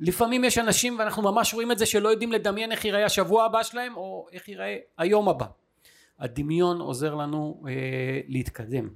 לפעמים 0.00 0.44
יש 0.44 0.58
אנשים 0.58 0.98
ואנחנו 0.98 1.22
ממש 1.22 1.54
רואים 1.54 1.72
את 1.72 1.78
זה 1.78 1.86
שלא 1.86 2.08
יודעים 2.08 2.32
לדמיין 2.32 2.72
איך 2.72 2.84
ייראה 2.84 3.04
השבוע 3.04 3.44
הבא 3.44 3.62
שלהם 3.62 3.96
או 3.96 4.26
איך 4.32 4.48
ייראה 4.48 4.76
היום 4.98 5.28
הבא. 5.28 5.46
הדמיון 6.18 6.80
עוזר 6.80 7.14
לנו 7.14 7.62
אה, 7.68 8.20
להתקדם. 8.28 8.88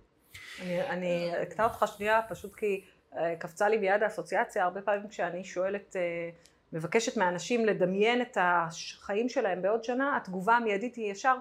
אני 0.63 1.43
אקטע 1.43 1.65
אותך 1.65 1.85
שנייה 1.97 2.21
פשוט 2.29 2.55
כי 2.55 2.81
אה, 3.17 3.37
קפצה 3.37 3.69
לי 3.69 3.79
ביד 3.79 4.03
האסוציאציה 4.03 4.65
הרבה 4.65 4.83
פעמים 4.83 5.09
כשאני 5.09 5.45
שואלת 5.45 5.97
אה, 5.97 6.31
מבקשת 6.73 7.17
מאנשים 7.17 7.65
לדמיין 7.65 8.23
את 8.23 8.39
החיים 8.41 9.29
שלהם 9.29 9.63
בעוד 9.63 9.85
שנה 9.85 10.17
התגובה 10.17 10.57
המיידית 10.57 10.97
היא 10.97 11.13
ישר 11.13 11.35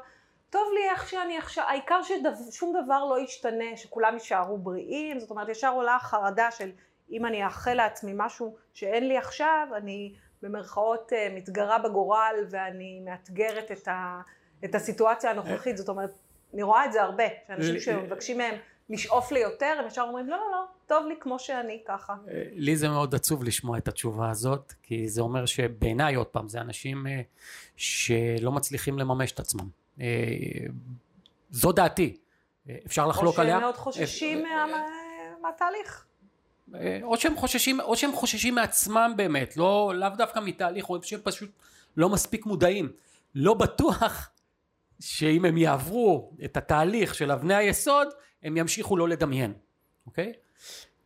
טוב 0.49 0.61
לי 0.73 0.89
איך 0.89 1.09
שאני 1.09 1.37
עכשיו, 1.37 1.63
העיקר 1.67 1.99
ששום 2.03 2.73
דבר 2.83 3.05
לא 3.05 3.19
ישתנה, 3.19 3.77
שכולם 3.77 4.13
יישארו 4.13 4.57
בריאים, 4.57 5.19
זאת 5.19 5.29
אומרת 5.29 5.49
ישר 5.49 5.71
עולה 5.73 5.95
החרדה 5.95 6.51
של 6.51 6.71
אם 7.11 7.25
אני 7.25 7.45
אאחל 7.45 7.73
לעצמי 7.73 8.11
משהו 8.15 8.55
שאין 8.73 9.07
לי 9.07 9.17
עכשיו, 9.17 9.67
אני 9.75 10.13
במרכאות 10.41 11.13
אה, 11.13 11.27
מתגרה 11.35 11.79
בגורל 11.79 12.35
ואני 12.49 13.01
מאתגרת 13.05 13.71
את, 13.71 13.87
ה, 13.87 14.21
את 14.65 14.75
הסיטואציה 14.75 15.31
הנוכחית, 15.31 15.77
זאת 15.77 15.89
אומרת, 15.89 16.11
אני 16.53 16.63
רואה 16.63 16.85
את 16.85 16.91
זה 16.93 17.01
הרבה, 17.01 17.23
שאנשים 17.47 17.79
שמבקשים 17.79 18.37
מהם 18.37 18.55
לשאוף 18.89 19.31
ליותר, 19.31 19.75
הם 19.79 19.87
ישר 19.87 20.01
אומרים 20.01 20.29
לא 20.29 20.37
לא 20.37 20.51
לא, 20.51 20.63
טוב 20.91 21.07
לי 21.07 21.15
כמו 21.19 21.39
שאני 21.39 21.81
ככה. 21.87 22.13
אה, 22.27 22.43
לי 22.53 22.75
זה 22.75 22.89
מאוד 22.89 23.15
עצוב 23.15 23.43
לשמוע 23.43 23.77
את 23.77 23.87
התשובה 23.87 24.29
הזאת, 24.29 24.73
כי 24.83 25.09
זה 25.09 25.21
אומר 25.21 25.45
שבעיניי 25.45 26.15
עוד 26.15 26.27
פעם, 26.27 26.49
זה 26.49 26.61
אנשים 26.61 27.07
אה, 27.07 27.21
שלא 27.75 28.51
מצליחים 28.51 28.99
לממש 28.99 29.31
את 29.31 29.39
עצמם. 29.39 29.69
אה, 30.01 30.05
זו 31.49 31.71
דעתי. 31.71 32.17
אפשר 32.85 33.07
לחלוק 33.07 33.39
עליה. 33.39 33.55
או 33.55 33.59
שהם 33.59 33.63
מאוד 33.63 33.75
חוששים 33.75 34.43
מהתהליך. 35.41 36.05
או 37.03 37.17
שהם 37.17 37.35
חוששים, 37.35 37.79
או 37.79 37.95
שהם 37.95 38.11
חוששים 38.11 38.55
מעצמם 38.55 39.13
באמת, 39.17 39.57
לא, 39.57 39.93
לאו 39.95 40.09
דווקא 40.17 40.39
מתהליך, 40.39 40.89
או 40.89 41.03
שהם 41.03 41.19
פשוט 41.23 41.49
לא 41.97 42.09
מספיק 42.09 42.45
מודעים. 42.45 42.91
לא 43.35 43.53
בטוח 43.53 44.29
שאם 44.99 45.45
הם 45.45 45.57
יעברו 45.57 46.31
את 46.45 46.57
התהליך 46.57 47.15
של 47.15 47.31
אבני 47.31 47.55
היסוד, 47.55 48.07
הם 48.43 48.57
ימשיכו 48.57 48.97
לא 48.97 49.09
לדמיין, 49.09 49.53
אוקיי? 50.05 50.33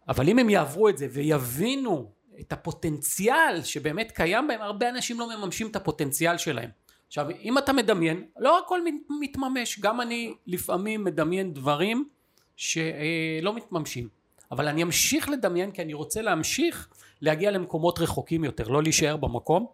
אבל 0.08 0.30
אם 0.30 0.40
הם 0.40 0.50
יעברו 0.50 0.90
את 0.90 0.98
זה 0.98 1.08
ויבינו 1.12 2.12
את 2.40 2.54
הפוטנציאל 2.54 3.64
שבאמת 3.64 4.12
קיים 4.12 4.48
בהם, 4.48 4.62
הרבה 4.62 4.90
אנשים 4.90 5.20
לא 5.20 5.38
מממשים 5.38 5.68
את 5.68 5.76
הפוטנציאל 5.76 6.38
שלהם. 6.38 6.70
עכשיו, 7.08 7.30
אם 7.42 7.58
אתה 7.58 7.74
מדמיין, 7.74 8.26
לא 8.40 8.60
הכל 8.60 8.80
מתממש, 9.22 9.80
גם 9.80 10.02
אני 10.02 10.34
לפעמים 10.48 11.04
מדמיין 11.04 11.54
דברים 11.54 12.10
שלא 12.56 13.56
מתממשים. 13.56 14.08
אבל 14.52 14.68
אני 14.68 14.84
אמשיך 14.84 15.30
לדמיין 15.30 15.72
כי 15.72 15.82
אני 15.82 15.94
רוצה 15.94 16.22
להמשיך 16.22 16.88
להגיע 17.22 17.52
למקומות 17.52 18.00
רחוקים 18.00 18.44
יותר, 18.44 18.68
לא 18.68 18.84
להישאר 18.84 19.18
במקום. 19.18 19.68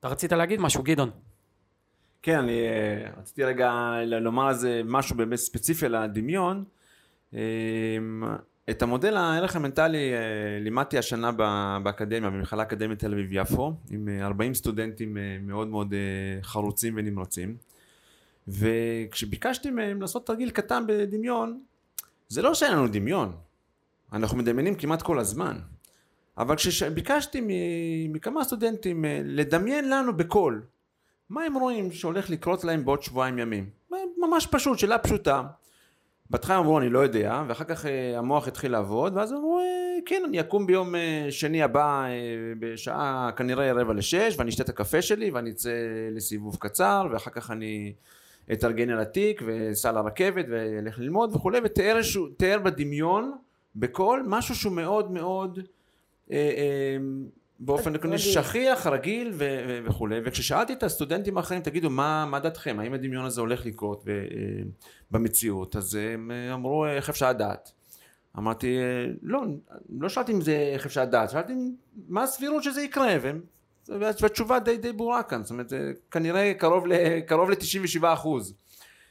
אתה 0.00 0.08
רצית 0.08 0.32
להגיד 0.32 0.60
משהו, 0.60 0.82
גדעון? 0.82 1.10
כן, 2.22 2.38
אני 2.38 2.60
אה, 2.68 3.10
רציתי 3.18 3.44
רגע 3.44 3.94
לומר 4.06 4.48
על 4.48 4.54
זה 4.54 4.82
משהו 4.84 5.16
באמת 5.16 5.38
ספציפי 5.38 5.86
על 5.86 5.94
הדמיון. 5.94 6.64
אה, 8.68 8.72
את 8.72 8.82
המודל 8.82 9.16
הערך 9.16 9.56
המנטלי 9.56 10.12
אה, 10.12 10.18
לימדתי 10.60 10.98
השנה 10.98 11.32
באקדמיה, 11.82 12.30
במכללה 12.30 12.62
האקדמית 12.62 12.98
תל 12.98 13.12
אביב 13.12 13.28
יפו, 13.32 13.74
עם 13.90 14.08
40 14.20 14.54
סטודנטים 14.54 15.16
מאוד 15.40 15.68
מאוד 15.68 15.94
חרוצים 16.42 16.94
ונמרצים. 16.96 17.56
וכשביקשתי 18.48 19.70
מהם 19.70 20.02
לעשות 20.02 20.26
תרגיל 20.26 20.50
קטן 20.50 20.84
בדמיון, 20.88 21.60
זה 22.28 22.42
לא 22.42 22.54
שאין 22.54 22.72
לנו 22.72 22.88
דמיון, 22.88 23.36
אנחנו 24.12 24.38
מדמיינים 24.38 24.74
כמעט 24.74 25.02
כל 25.02 25.18
הזמן. 25.18 25.58
אבל 26.38 26.56
כשביקשתי 26.56 27.40
מכמה 28.08 28.44
סטודנטים 28.44 29.04
לדמיין 29.24 29.90
לנו 29.90 30.16
בקול 30.16 30.62
מה 31.32 31.42
הם 31.42 31.54
רואים 31.54 31.92
שהולך 31.92 32.30
לקרות 32.30 32.64
להם 32.64 32.84
בעוד 32.84 33.02
שבועיים 33.02 33.38
ימים? 33.38 33.70
ממש 34.18 34.46
פשוט, 34.46 34.78
שאלה 34.78 34.98
פשוטה. 34.98 35.42
בהתחלה 36.32 36.58
אמרו 36.58 36.78
אני 36.78 36.88
לא 36.88 36.98
יודע, 36.98 37.42
ואחר 37.48 37.64
כך 37.64 37.86
אה, 37.86 38.18
המוח 38.18 38.48
התחיל 38.48 38.72
לעבוד, 38.72 39.16
ואז 39.16 39.32
אמרו 39.32 39.58
אה, 39.58 39.98
כן 40.06 40.22
אני 40.28 40.40
אקום 40.40 40.66
ביום 40.66 40.94
אה, 40.94 41.26
שני 41.30 41.62
הבא 41.62 42.06
בשעה 42.58 43.30
כנראה 43.36 43.72
רבע 43.72 43.92
לשש, 43.92 44.34
ואני 44.38 44.50
אשתה 44.50 44.62
את 44.62 44.68
הקפה 44.68 45.02
שלי, 45.02 45.30
ואני 45.30 45.50
אצא 45.50 45.70
לסיבוב 46.10 46.56
קצר, 46.60 47.06
ואחר 47.12 47.30
כך 47.30 47.50
אני 47.50 47.92
אתארגן 48.52 48.90
על 48.90 49.00
התיק, 49.00 49.42
ואסע 49.46 49.92
לרכבת, 49.92 50.44
ואלך 50.48 50.98
ללמוד 50.98 51.36
וכולי, 51.36 51.58
ותיאר 51.64 52.58
בדמיון, 52.64 53.32
בקול, 53.76 54.24
משהו 54.26 54.54
שהוא 54.54 54.72
מאוד 54.72 55.10
מאוד 55.10 55.58
אה, 56.32 56.36
אה, 56.36 56.96
באופן 57.64 57.94
עקרוני 57.94 58.18
שכיח, 58.18 58.86
רגיל 58.86 59.32
ו- 59.34 59.78
וכולי, 59.84 60.20
וכששאלתי 60.24 60.72
את 60.72 60.82
הסטודנטים 60.82 61.36
האחרים, 61.36 61.62
תגידו, 61.62 61.90
מה, 61.90 62.26
מה 62.26 62.40
דעתכם, 62.40 62.76
האם 62.80 62.92
הדמיון 62.92 63.24
הזה 63.24 63.40
הולך 63.40 63.66
לקרות 63.66 64.02
ו- 64.06 64.10
אה, 64.10 64.62
במציאות, 65.10 65.76
אז 65.76 65.94
הם 65.94 66.30
אה, 66.30 66.54
אמרו, 66.54 66.86
איך 66.86 67.08
אפשר 67.08 67.30
לדעת? 67.30 67.72
אמרתי, 68.38 68.78
אה, 68.78 69.12
לא, 69.22 69.42
לא 70.00 70.08
שאלתי 70.08 70.32
אם 70.32 70.40
זה 70.40 70.70
איך 70.74 70.86
אפשר 70.86 71.02
לדעת, 71.02 71.30
שאלתי 71.30 71.52
מה 72.08 72.22
הסבירות 72.22 72.62
שזה 72.62 72.82
יקרה, 72.82 73.16
והם, 73.22 73.40
והתשובה 73.88 74.58
די 74.58 74.76
די 74.76 74.92
ברורה 74.92 75.22
כאן, 75.22 75.42
זאת 75.42 75.50
אומרת, 75.50 75.68
זה 75.68 75.92
כנראה 76.10 76.54
קרוב, 76.54 76.86
ל, 76.86 77.20
קרוב 77.20 77.50
ל-97 77.50 78.02
אחוז 78.02 78.54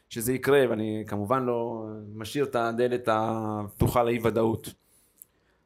שזה 0.10 0.34
יקרה, 0.34 0.60
ואני 0.70 1.04
כמובן 1.08 1.44
לא 1.44 1.86
משאיר 2.16 2.46
את 2.46 2.56
הדלת 2.56 3.10
הפתוחה 3.12 4.04
לאי 4.04 4.20
ודאות. 4.24 4.74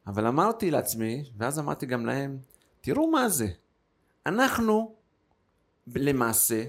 אבל 0.07 0.27
אמרתי 0.27 0.71
לעצמי, 0.71 1.23
ואז 1.37 1.59
אמרתי 1.59 1.85
גם 1.85 2.05
להם, 2.05 2.37
תראו 2.85 3.11
מה 3.11 3.29
זה. 3.29 3.47
אנחנו 4.25 4.95
למעשה 5.95 6.63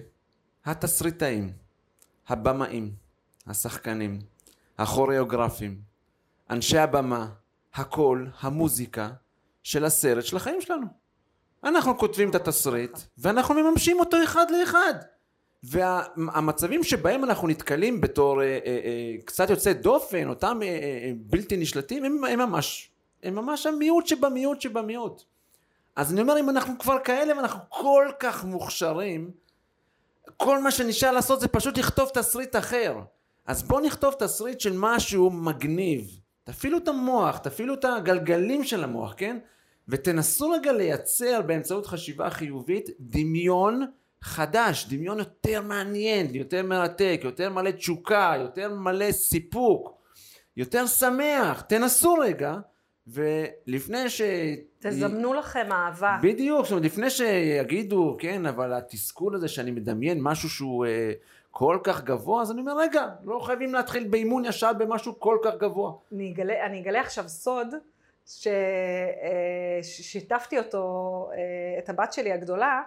התסריטאים, 0.64 1.52
הבמאים, 2.28 2.92
השחקנים, 3.46 4.18
הכוריאוגרפים, 4.78 5.80
אנשי 6.50 6.78
הבמה, 6.78 7.28
הקול, 7.74 8.30
המוזיקה 8.40 9.10
של 9.62 9.84
הסרט 9.84 10.24
של 10.24 10.36
החיים 10.36 10.60
שלנו. 10.60 10.86
אנחנו 11.64 11.98
כותבים 11.98 12.30
את 12.30 12.34
התסריט 12.34 12.98
ואנחנו 13.18 13.54
מממשים 13.54 14.00
אותו 14.00 14.16
אחד 14.24 14.46
לאחד. 14.50 14.94
והמצבים 15.62 16.84
שבהם 16.84 17.24
אנחנו 17.24 17.48
נתקלים 17.48 18.00
בתור 18.00 18.42
אה, 18.42 18.46
אה, 18.46 18.58
אה, 18.66 19.14
קצת 19.24 19.50
יוצא 19.50 19.72
דופן, 19.72 20.28
אותם 20.28 20.58
אה, 20.62 20.68
אה, 20.68 21.12
בלתי 21.16 21.56
נשלטים, 21.56 22.04
הם, 22.04 22.24
הם 22.24 22.38
ממש, 22.38 22.90
הם 23.22 23.34
ממש 23.34 23.66
המיעוט 23.66 24.06
שבמיעוט 24.06 24.60
שבמיעוט. 24.60 25.35
אז 25.96 26.12
אני 26.12 26.20
אומר, 26.20 26.38
אם 26.40 26.50
אנחנו 26.50 26.78
כבר 26.78 26.98
כאלה 27.04 27.36
ואנחנו 27.36 27.60
כל 27.68 28.08
כך 28.18 28.44
מוכשרים, 28.44 29.30
כל 30.36 30.62
מה 30.62 30.70
שנשאר 30.70 31.12
לעשות 31.12 31.40
זה 31.40 31.48
פשוט 31.48 31.78
לכתוב 31.78 32.08
תסריט 32.14 32.56
אחר. 32.56 32.98
אז 33.46 33.62
בואו 33.62 33.80
נכתוב 33.80 34.14
תסריט 34.18 34.60
של 34.60 34.72
משהו 34.74 35.30
מגניב. 35.30 36.20
תפעילו 36.44 36.78
את 36.78 36.88
המוח, 36.88 37.38
תפעילו 37.38 37.74
את 37.74 37.84
הגלגלים 37.84 38.64
של 38.64 38.84
המוח, 38.84 39.14
כן? 39.16 39.38
ותנסו 39.88 40.50
רגע 40.50 40.72
לייצר 40.72 41.42
באמצעות 41.42 41.86
חשיבה 41.86 42.30
חיובית 42.30 42.88
דמיון 43.00 43.86
חדש, 44.22 44.86
דמיון 44.88 45.18
יותר 45.18 45.62
מעניין, 45.62 46.34
יותר 46.34 46.62
מרתק, 46.62 47.20
יותר 47.24 47.50
מלא 47.50 47.70
תשוקה, 47.70 48.34
יותר 48.40 48.74
מלא 48.74 49.12
סיפוק, 49.12 50.02
יותר 50.56 50.86
שמח. 50.86 51.60
תנסו 51.60 52.14
רגע. 52.14 52.56
ולפני 53.06 54.10
ש... 54.10 54.22
תזמנו 54.78 55.34
לכם 55.34 55.72
אהבה. 55.72 56.18
בדיוק, 56.22 56.62
זאת 56.62 56.70
אומרת, 56.70 56.84
לפני 56.84 57.10
שיגידו, 57.10 58.16
כן, 58.18 58.46
אבל 58.46 58.72
התסכול 58.72 59.34
הזה 59.34 59.48
שאני 59.48 59.70
מדמיין 59.70 60.18
משהו 60.22 60.48
שהוא 60.48 60.86
אה, 60.86 61.12
כל 61.50 61.78
כך 61.82 62.04
גבוה, 62.04 62.42
אז 62.42 62.50
אני 62.50 62.60
אומר, 62.60 62.78
רגע, 62.78 63.06
לא 63.24 63.38
חייבים 63.38 63.74
להתחיל 63.74 64.08
באימון 64.08 64.44
ישר 64.44 64.72
במשהו 64.72 65.20
כל 65.20 65.38
כך 65.42 65.54
גבוה. 65.58 65.92
אני 66.12 66.32
אגלה, 66.32 66.66
אני 66.66 66.80
אגלה 66.80 67.00
עכשיו 67.00 67.28
סוד, 67.28 67.74
ששיתפתי 69.82 70.58
אה, 70.58 70.62
אותו, 70.62 71.28
אה, 71.32 71.78
את 71.78 71.88
הבת 71.88 72.12
שלי 72.12 72.32
הגדולה, 72.32 72.82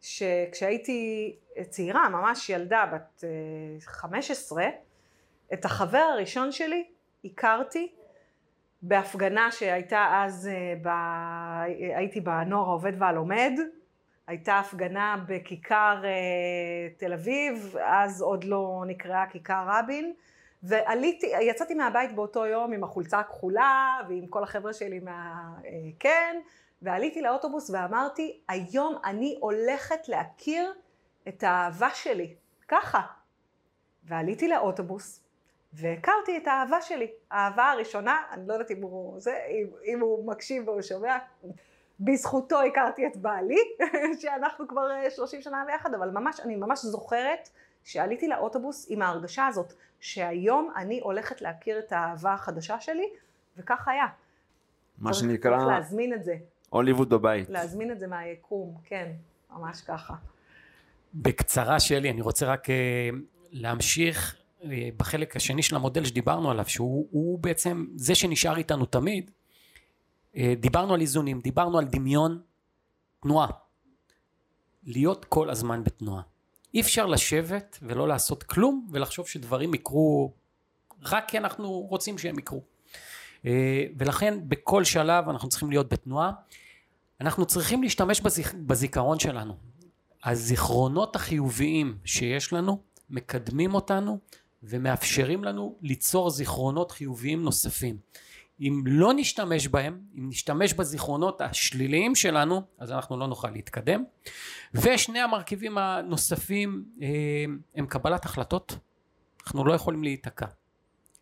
שכשהייתי 0.00 1.36
צעירה, 1.70 2.08
ממש 2.08 2.50
ילדה, 2.50 2.84
בת 2.92 3.24
אה, 3.24 3.28
15, 3.80 4.64
את 5.52 5.64
החבר 5.64 6.06
הראשון 6.14 6.52
שלי 6.52 6.84
הכרתי 7.24 7.92
בהפגנה 8.82 9.50
שהייתה 9.50 10.08
אז, 10.12 10.48
אה, 10.52 10.74
ב... 10.82 10.88
הייתי 11.96 12.20
בנוער 12.20 12.68
העובד 12.68 12.92
והלומד, 12.98 13.52
הייתה 14.26 14.58
הפגנה 14.58 15.16
בכיכר 15.28 16.02
אה, 16.04 16.88
תל 16.96 17.12
אביב, 17.12 17.76
אז 17.84 18.22
עוד 18.22 18.44
לא 18.44 18.84
נקראה 18.86 19.26
כיכר 19.26 19.64
רבין, 19.66 20.14
ועליתי, 20.62 21.26
יצאתי 21.26 21.74
מהבית 21.74 22.14
באותו 22.14 22.46
יום 22.46 22.72
עם 22.72 22.84
החולצה 22.84 23.18
הכחולה 23.18 24.00
ועם 24.08 24.26
כל 24.26 24.42
החבר'ה 24.42 24.72
שלי 24.72 25.00
מהקן, 25.00 26.08
אה, 26.08 26.40
ועליתי 26.82 27.22
לאוטובוס 27.22 27.70
ואמרתי, 27.70 28.40
היום 28.48 28.96
אני 29.04 29.36
הולכת 29.40 30.08
להכיר 30.08 30.72
את 31.28 31.42
האהבה 31.42 31.90
שלי, 31.94 32.34
ככה. 32.68 33.00
ועליתי 34.04 34.48
לאוטובוס, 34.48 35.27
והכרתי 35.72 36.36
את 36.36 36.46
האהבה 36.46 36.80
שלי, 36.82 37.10
האהבה 37.30 37.70
הראשונה, 37.70 38.22
אני 38.32 38.48
לא 38.48 38.52
יודעת 38.52 38.70
אם 38.70 38.82
הוא, 38.82 39.20
זה, 39.20 39.38
אם, 39.50 39.66
אם 39.84 40.00
הוא 40.00 40.26
מקשיב 40.26 40.68
והוא 40.68 40.82
שומע, 40.82 41.18
בזכותו 42.00 42.60
הכרתי 42.62 43.06
את 43.06 43.16
בעלי, 43.16 43.58
שאנחנו 44.20 44.68
כבר 44.68 44.88
30 45.10 45.38
אה, 45.38 45.44
שנה 45.44 45.64
ביחד, 45.66 45.94
אבל 45.94 46.10
ממש, 46.10 46.40
אני 46.40 46.56
ממש 46.56 46.84
זוכרת 46.84 47.48
שעליתי 47.84 48.28
לאוטובוס 48.28 48.86
עם 48.88 49.02
ההרגשה 49.02 49.46
הזאת, 49.46 49.72
שהיום 50.00 50.72
אני 50.76 51.00
הולכת 51.00 51.42
להכיר 51.42 51.78
את 51.78 51.92
האהבה 51.92 52.32
החדשה 52.32 52.80
שלי, 52.80 53.08
וכך 53.56 53.88
היה. 53.88 54.06
מה 54.98 55.14
שנקרא... 55.14 55.56
צריך 55.56 55.68
להזמין 55.68 56.14
את 56.14 56.24
זה. 56.24 56.34
הוליווד 56.70 57.08
בבית. 57.08 57.50
להזמין 57.50 57.92
את 57.92 57.98
זה 57.98 58.06
מהיקום, 58.06 58.74
כן, 58.84 59.12
ממש 59.50 59.80
ככה. 59.80 60.14
בקצרה 61.14 61.80
שלי, 61.80 62.10
אני 62.10 62.20
רוצה 62.20 62.46
רק 62.46 62.66
uh, 62.66 62.72
להמשיך 63.50 64.36
בחלק 64.96 65.36
השני 65.36 65.62
של 65.62 65.76
המודל 65.76 66.04
שדיברנו 66.04 66.50
עליו, 66.50 66.68
שהוא 66.68 67.38
בעצם 67.38 67.86
זה 67.96 68.14
שנשאר 68.14 68.56
איתנו 68.56 68.86
תמיד, 68.86 69.30
אה, 70.36 70.54
דיברנו 70.60 70.94
על 70.94 71.00
איזונים, 71.00 71.40
דיברנו 71.40 71.78
על 71.78 71.84
דמיון, 71.84 72.40
תנועה. 73.22 73.48
להיות 74.84 75.24
כל 75.24 75.50
הזמן 75.50 75.84
בתנועה. 75.84 76.22
אי 76.74 76.80
אפשר 76.80 77.06
לשבת 77.06 77.78
ולא 77.82 78.08
לעשות 78.08 78.42
כלום 78.42 78.88
ולחשוב 78.92 79.28
שדברים 79.28 79.74
יקרו 79.74 80.32
רק 81.02 81.28
כי 81.28 81.38
אנחנו 81.38 81.70
רוצים 81.70 82.18
שהם 82.18 82.38
יקרו. 82.38 82.62
אה, 83.46 83.84
ולכן 83.98 84.48
בכל 84.48 84.84
שלב 84.84 85.28
אנחנו 85.28 85.48
צריכים 85.48 85.70
להיות 85.70 85.92
בתנועה. 85.92 86.32
אנחנו 87.20 87.46
צריכים 87.46 87.82
להשתמש 87.82 88.20
בזיכ... 88.20 88.54
בזיכרון 88.54 89.18
שלנו. 89.18 89.56
הזיכרונות 90.24 91.16
החיוביים 91.16 91.98
שיש 92.04 92.52
לנו 92.52 92.78
מקדמים 93.10 93.74
אותנו 93.74 94.18
ומאפשרים 94.62 95.44
לנו 95.44 95.76
ליצור 95.82 96.30
זיכרונות 96.30 96.90
חיוביים 96.90 97.42
נוספים. 97.42 97.96
אם 98.60 98.82
לא 98.86 99.12
נשתמש 99.16 99.68
בהם, 99.68 100.00
אם 100.18 100.28
נשתמש 100.28 100.74
בזיכרונות 100.74 101.40
השליליים 101.40 102.14
שלנו, 102.14 102.62
אז 102.78 102.92
אנחנו 102.92 103.16
לא 103.16 103.26
נוכל 103.26 103.50
להתקדם. 103.50 104.04
ושני 104.74 105.20
המרכיבים 105.20 105.78
הנוספים 105.78 106.84
אה, 107.02 107.08
הם 107.74 107.86
קבלת 107.86 108.24
החלטות. 108.24 108.76
אנחנו 109.46 109.64
לא 109.64 109.74
יכולים 109.74 110.02
להיתקע. 110.02 110.46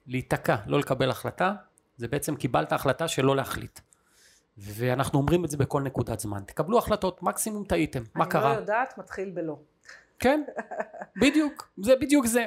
להיתקע, 0.06 0.56
לא 0.66 0.78
לקבל 0.78 1.10
החלטה, 1.10 1.54
זה 1.96 2.08
בעצם 2.08 2.36
קיבלת 2.36 2.72
החלטה 2.72 3.08
שלא 3.08 3.36
להחליט. 3.36 3.80
ואנחנו 4.58 5.18
אומרים 5.18 5.44
את 5.44 5.50
זה 5.50 5.56
בכל 5.56 5.82
נקודת 5.82 6.20
זמן. 6.20 6.40
תקבלו 6.46 6.78
החלטות, 6.78 7.22
מקסימום 7.22 7.64
טעיתם, 7.64 8.02
מה 8.14 8.24
אני 8.24 8.30
קרה? 8.30 8.54
לא 8.54 8.58
יודעת, 8.58 8.98
מתחיל 8.98 9.30
בלא. 9.30 9.58
כן, 10.18 10.42
בדיוק, 11.20 11.68
זה 11.82 11.96
בדיוק 12.00 12.26
זה. 12.26 12.46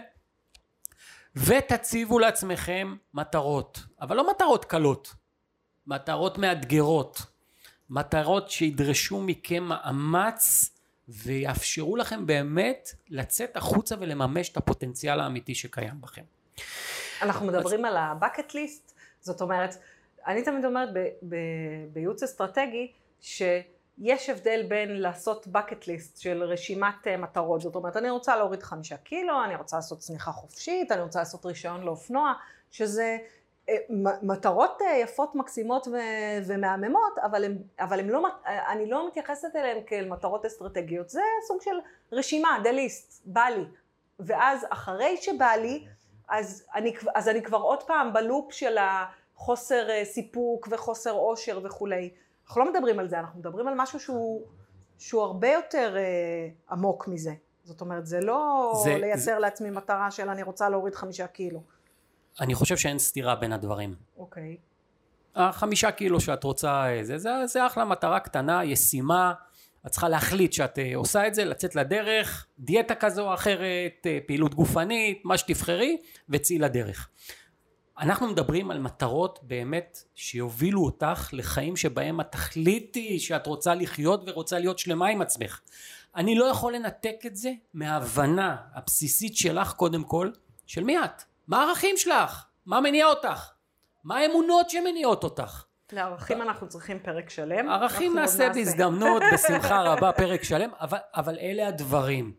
ותציבו 1.35 2.19
לעצמכם 2.19 2.95
מטרות, 3.13 3.79
אבל 4.01 4.15
לא 4.17 4.31
מטרות 4.31 4.65
קלות, 4.65 5.15
מטרות 5.87 6.37
מאתגרות, 6.37 7.21
מטרות 7.89 8.49
שידרשו 8.49 9.21
מכם 9.21 9.63
מאמץ 9.63 10.75
ויאפשרו 11.07 11.95
לכם 11.95 12.25
באמת 12.25 12.89
לצאת 13.09 13.57
החוצה 13.57 13.95
ולממש 13.99 14.49
את 14.49 14.57
הפוטנציאל 14.57 15.19
האמיתי 15.19 15.55
שקיים 15.55 16.01
בכם. 16.01 16.23
אנחנו 17.21 17.45
מדברים 17.45 17.85
על 17.85 17.97
ה-bucket 17.97 18.51
list, 18.51 18.93
זאת 19.21 19.41
אומרת, 19.41 19.75
אני 20.27 20.43
תמיד 20.43 20.65
אומרת 20.65 20.89
בייעוץ 21.93 22.23
אסטרטגי, 22.23 22.91
שיש 23.99 24.29
הבדל 24.29 24.65
בין 24.67 25.01
לעשות 25.01 25.47
bucket 25.47 25.83
list 25.83 26.19
של 26.21 26.43
רשימת 26.43 27.07
אה, 27.07 27.17
מטרות, 27.17 27.61
זאת 27.61 27.75
אומרת, 27.75 27.97
אני 27.97 28.09
רוצה 28.09 28.35
להוריד 28.35 28.63
חמישה 28.63 28.97
קילו, 28.97 29.43
אני 29.43 29.55
רוצה 29.55 29.75
לעשות 29.75 29.99
צניחה 29.99 30.31
חופשית, 30.31 30.91
אני 30.91 31.01
רוצה 31.01 31.19
לעשות 31.19 31.45
רישיון 31.45 31.81
לאופנוע, 31.81 32.33
שזה 32.71 33.17
אה, 33.69 33.75
מטרות 34.21 34.81
אה, 34.81 34.97
יפות, 34.97 35.35
מקסימות 35.35 35.87
ו- 35.87 36.47
ומהממות, 36.47 37.19
אבל, 37.25 37.43
הם, 37.43 37.57
אבל 37.79 37.99
הם 37.99 38.09
לא, 38.09 38.27
אני 38.45 38.89
לא 38.89 39.07
מתייחסת 39.07 39.55
אליהן 39.55 39.77
כאל 39.87 40.09
מטרות 40.09 40.45
אסטרטגיות, 40.45 41.09
זה 41.09 41.21
סוג 41.47 41.61
של 41.61 41.75
רשימה, 42.11 42.57
the 42.63 42.67
list, 42.67 43.21
בא 43.25 43.45
לי. 43.45 43.63
ואז 44.19 44.65
אחרי 44.69 45.17
שבא 45.17 45.51
לי, 45.61 45.87
אז 46.29 46.65
אני, 46.75 46.93
אז 47.15 47.29
אני 47.29 47.43
כבר 47.43 47.57
עוד 47.57 47.83
פעם 47.83 48.13
בלופ 48.13 48.53
של 48.53 48.77
החוסר 48.79 49.87
סיפוק 50.03 50.67
וחוסר 50.71 51.11
אושר 51.11 51.59
וכולי. 51.63 52.09
אנחנו 52.49 52.61
לא 52.65 52.71
מדברים 52.71 52.99
על 52.99 53.07
זה, 53.09 53.19
אנחנו 53.19 53.39
מדברים 53.39 53.67
על 53.67 53.73
משהו 53.77 53.99
שהוא, 53.99 54.41
שהוא 54.97 55.21
הרבה 55.21 55.47
יותר 55.47 55.95
אה, 55.97 56.03
עמוק 56.71 57.07
מזה. 57.07 57.33
זאת 57.63 57.81
אומרת, 57.81 58.05
זה 58.05 58.19
לא 58.19 58.71
זה- 58.83 58.97
לייצר 58.97 59.21
זה... 59.21 59.39
לעצמי 59.39 59.69
מטרה 59.69 60.11
של 60.11 60.29
אני 60.29 60.43
רוצה 60.43 60.69
להוריד 60.69 60.95
חמישה 60.95 61.27
קילו. 61.27 61.61
אני 62.41 62.55
חושב 62.55 62.77
שאין 62.77 62.99
סתירה 62.99 63.35
בין 63.35 63.53
הדברים. 63.53 63.95
אוקיי. 64.17 64.57
החמישה 65.35 65.91
קילו 65.91 66.19
שאת 66.19 66.43
רוצה, 66.43 66.71
אה, 66.89 67.03
זה, 67.03 67.17
זה, 67.17 67.29
זה 67.45 67.65
אחלה 67.65 67.85
מטרה 67.85 68.19
קטנה, 68.19 68.63
ישימה, 68.63 69.33
את 69.85 69.91
צריכה 69.91 70.09
להחליט 70.09 70.53
שאת 70.53 70.79
אה, 70.79 70.91
עושה 70.95 71.27
את 71.27 71.35
זה, 71.35 71.45
לצאת 71.45 71.75
לדרך, 71.75 72.47
דיאטה 72.59 72.95
כזו 72.95 73.27
או 73.29 73.33
אחרת, 73.33 74.05
אה, 74.05 74.19
פעילות 74.27 74.55
גופנית, 74.55 75.21
מה 75.25 75.37
שתבחרי, 75.37 75.97
וצאי 76.29 76.57
לדרך. 76.59 77.09
אנחנו 77.99 78.27
מדברים 78.27 78.71
על 78.71 78.79
מטרות 78.79 79.39
באמת 79.43 80.03
שיובילו 80.15 80.85
אותך 80.85 81.29
לחיים 81.33 81.75
שבהם 81.75 82.21
את 82.21 82.31
תחליטי 82.31 83.19
שאת 83.19 83.47
רוצה 83.47 83.75
לחיות 83.75 84.21
ורוצה 84.25 84.59
להיות 84.59 84.79
שלמה 84.79 85.07
עם 85.07 85.21
עצמך. 85.21 85.59
אני 86.15 86.35
לא 86.35 86.45
יכול 86.45 86.75
לנתק 86.75 87.15
את 87.25 87.35
זה 87.35 87.51
מההבנה 87.73 88.55
הבסיסית 88.73 89.37
שלך 89.37 89.73
קודם 89.73 90.03
כל, 90.03 90.31
של 90.67 90.83
מי 90.83 90.99
את? 90.99 91.23
מה 91.47 91.63
הערכים 91.63 91.97
שלך? 91.97 92.45
מה 92.65 92.81
מניע 92.81 93.05
אותך? 93.05 93.51
מה 94.03 94.17
האמונות 94.17 94.69
שמניעות 94.69 95.23
אותך? 95.23 95.63
לערכים 95.91 96.41
אנחנו 96.41 96.69
צריכים 96.69 96.99
פרק 96.99 97.29
שלם. 97.29 97.69
ערכים 97.69 98.15
נעשה 98.15 98.49
בהזדמנות, 98.49 99.23
בשמחה 99.33 99.81
רבה, 99.81 100.11
פרק 100.11 100.43
שלם, 100.43 100.69
אבל, 100.79 100.97
אבל 101.15 101.37
אלה 101.39 101.67
הדברים. 101.67 102.33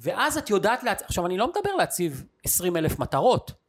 ואז 0.00 0.38
את 0.38 0.50
יודעת, 0.50 0.82
להצ... 0.82 1.02
עכשיו 1.02 1.26
אני 1.26 1.38
לא 1.38 1.48
מדבר 1.48 1.74
להציב 1.74 2.24
20 2.44 2.76
אלף 2.76 2.98
מטרות. 2.98 3.61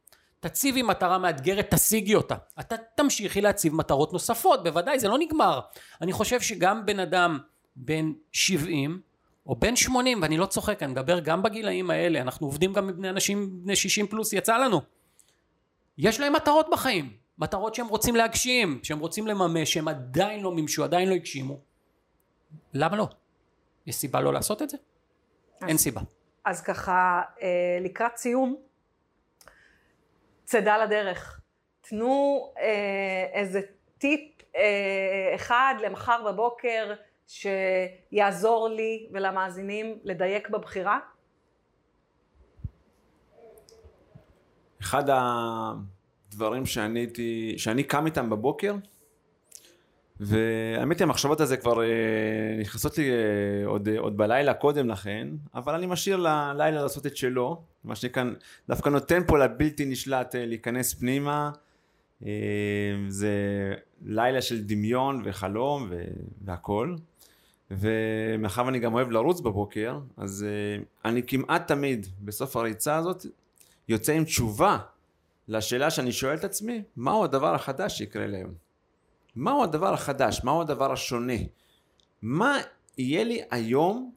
תציבי 0.48 0.82
מטרה 0.82 1.18
מאתגרת, 1.18 1.74
תשיגי 1.74 2.14
אותה. 2.14 2.34
אתה 2.60 2.76
תמשיכי 2.94 3.40
להציב 3.40 3.74
מטרות 3.74 4.12
נוספות, 4.12 4.64
בוודאי, 4.64 4.98
זה 4.98 5.08
לא 5.08 5.18
נגמר. 5.18 5.60
אני 6.00 6.12
חושב 6.12 6.40
שגם 6.40 6.86
בן 6.86 7.00
אדם 7.00 7.38
בן 7.76 8.12
70 8.32 9.00
או 9.46 9.56
בן 9.56 9.76
80, 9.76 10.22
ואני 10.22 10.36
לא 10.36 10.46
צוחק, 10.46 10.82
אני 10.82 10.92
מדבר 10.92 11.20
גם 11.20 11.42
בגילאים 11.42 11.90
האלה, 11.90 12.20
אנחנו 12.20 12.46
עובדים 12.46 12.72
גם 12.72 12.88
עם 12.88 12.96
בני 12.96 13.08
אנשים 13.08 13.62
בני 13.62 13.76
60 13.76 14.06
פלוס, 14.06 14.32
יצא 14.32 14.56
לנו. 14.56 14.80
יש 15.98 16.20
להם 16.20 16.32
מטרות 16.32 16.66
בחיים, 16.72 17.12
מטרות 17.38 17.74
שהם 17.74 17.88
רוצים 17.88 18.16
להגשים, 18.16 18.80
שהם 18.82 18.98
רוצים 18.98 19.26
לממש, 19.26 19.72
שהם 19.72 19.88
עדיין 19.88 20.42
לא 20.42 20.52
מימשו, 20.52 20.84
עדיין 20.84 21.08
לא 21.08 21.14
הגשימו. 21.14 21.60
למה 22.74 22.96
לא? 22.96 23.08
יש 23.86 23.94
סיבה 23.94 24.20
לא 24.20 24.32
לעשות 24.32 24.62
את 24.62 24.70
זה? 24.70 24.76
אין 25.68 25.78
סיבה. 25.78 26.00
אז 26.44 26.62
ככה, 26.62 27.22
אה, 27.42 27.78
לקראת 27.80 28.16
סיום, 28.16 28.56
צידה 30.54 30.84
לדרך. 30.84 31.40
תנו 31.80 32.52
אה, 32.58 33.26
איזה 33.32 33.60
טיפ 33.98 34.42
אה, 34.56 35.32
אחד 35.34 35.74
למחר 35.82 36.22
בבוקר 36.26 36.94
שיעזור 37.26 38.68
לי 38.68 39.08
ולמאזינים 39.12 39.98
לדייק 40.04 40.48
בבחירה. 40.48 40.98
אחד 44.80 45.04
הדברים 46.28 46.66
שאני, 46.66 47.06
שאני 47.56 47.82
קם 47.84 48.06
איתם 48.06 48.30
בבוקר, 48.30 48.74
והאמת 50.20 50.98
היא 50.98 51.04
המחשבות 51.04 51.40
הזה 51.40 51.56
כבר 51.56 51.82
אה, 51.82 51.86
נכנסות 52.60 52.98
לי 52.98 53.10
אה, 53.10 53.66
עוד, 53.66 53.88
אה, 53.88 53.98
עוד 53.98 54.16
בלילה 54.16 54.54
קודם 54.54 54.88
לכן, 54.88 55.28
אבל 55.54 55.74
אני 55.74 55.86
משאיר 55.86 56.16
ללילה 56.16 56.82
לעשות 56.82 57.06
את 57.06 57.16
שלו, 57.16 57.62
מה 57.84 57.96
שנקרא, 57.96 58.24
דווקא 58.68 58.88
נותן 58.88 59.22
פה 59.26 59.38
לבלתי 59.38 59.84
נשלט 59.84 60.34
אה, 60.34 60.46
להיכנס 60.46 60.94
פנימה, 60.94 61.50
אה, 62.26 62.30
זה 63.08 63.32
לילה 64.06 64.42
של 64.42 64.64
דמיון 64.64 65.22
וחלום 65.24 65.90
והכל, 66.44 66.96
ומאחר 67.70 68.64
ואני 68.66 68.78
גם 68.78 68.94
אוהב 68.94 69.10
לרוץ 69.10 69.40
בבוקר, 69.40 69.98
אז 70.16 70.46
אה, 70.48 70.82
אני 71.04 71.22
כמעט 71.26 71.68
תמיד 71.68 72.06
בסוף 72.20 72.56
הריצה 72.56 72.96
הזאת 72.96 73.26
יוצא 73.88 74.12
עם 74.12 74.24
תשובה 74.24 74.78
לשאלה 75.48 75.90
שאני 75.90 76.12
שואל 76.12 76.34
את 76.34 76.44
עצמי, 76.44 76.82
מהו 76.96 77.24
הדבר 77.24 77.54
החדש 77.54 77.98
שיקרה 77.98 78.26
לי 78.26 78.36
היום? 78.36 78.63
מהו 79.36 79.62
הדבר 79.62 79.94
החדש? 79.94 80.40
מהו 80.44 80.60
הדבר 80.60 80.92
השונה? 80.92 81.32
מה 82.22 82.56
יהיה 82.98 83.24
לי 83.24 83.40
היום 83.50 84.12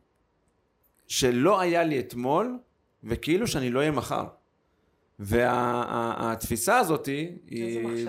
שלא 1.07 1.59
היה 1.59 1.83
לי 1.83 1.99
אתמול 1.99 2.59
וכאילו 3.03 3.47
שאני 3.47 3.69
לא 3.69 3.79
אהיה 3.79 3.91
מחר? 3.91 4.25
והתפיסה 5.19 6.77
הזאת 6.77 7.07
איזו 7.07 7.79
היא. 7.79 8.07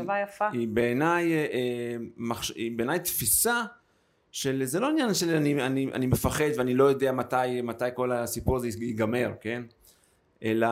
היא 0.53 0.68
בעיניי 0.68 1.33
אה, 1.33 1.47
אה, 1.53 1.97
מחש... 2.16 2.51
היא 2.51 2.73
בעיניי 2.77 3.01
תפיסה 3.01 3.62
של 4.33 4.64
זה 4.64 4.81
לא 4.81 4.88
עניין 4.88 5.14
של 5.14 5.35
אני, 5.35 5.66
אני, 5.66 5.90
אני 5.92 6.07
מפחד 6.07 6.44
ואני 6.57 6.75
לא 6.75 6.85
יודע 6.85 7.12
מתי, 7.12 7.62
מתי 7.62 7.85
כל 7.94 8.12
הסיפור 8.12 8.57
הזה 8.57 8.68
ייגמר, 8.81 9.33
כן? 9.40 9.62
אלא 10.42 10.68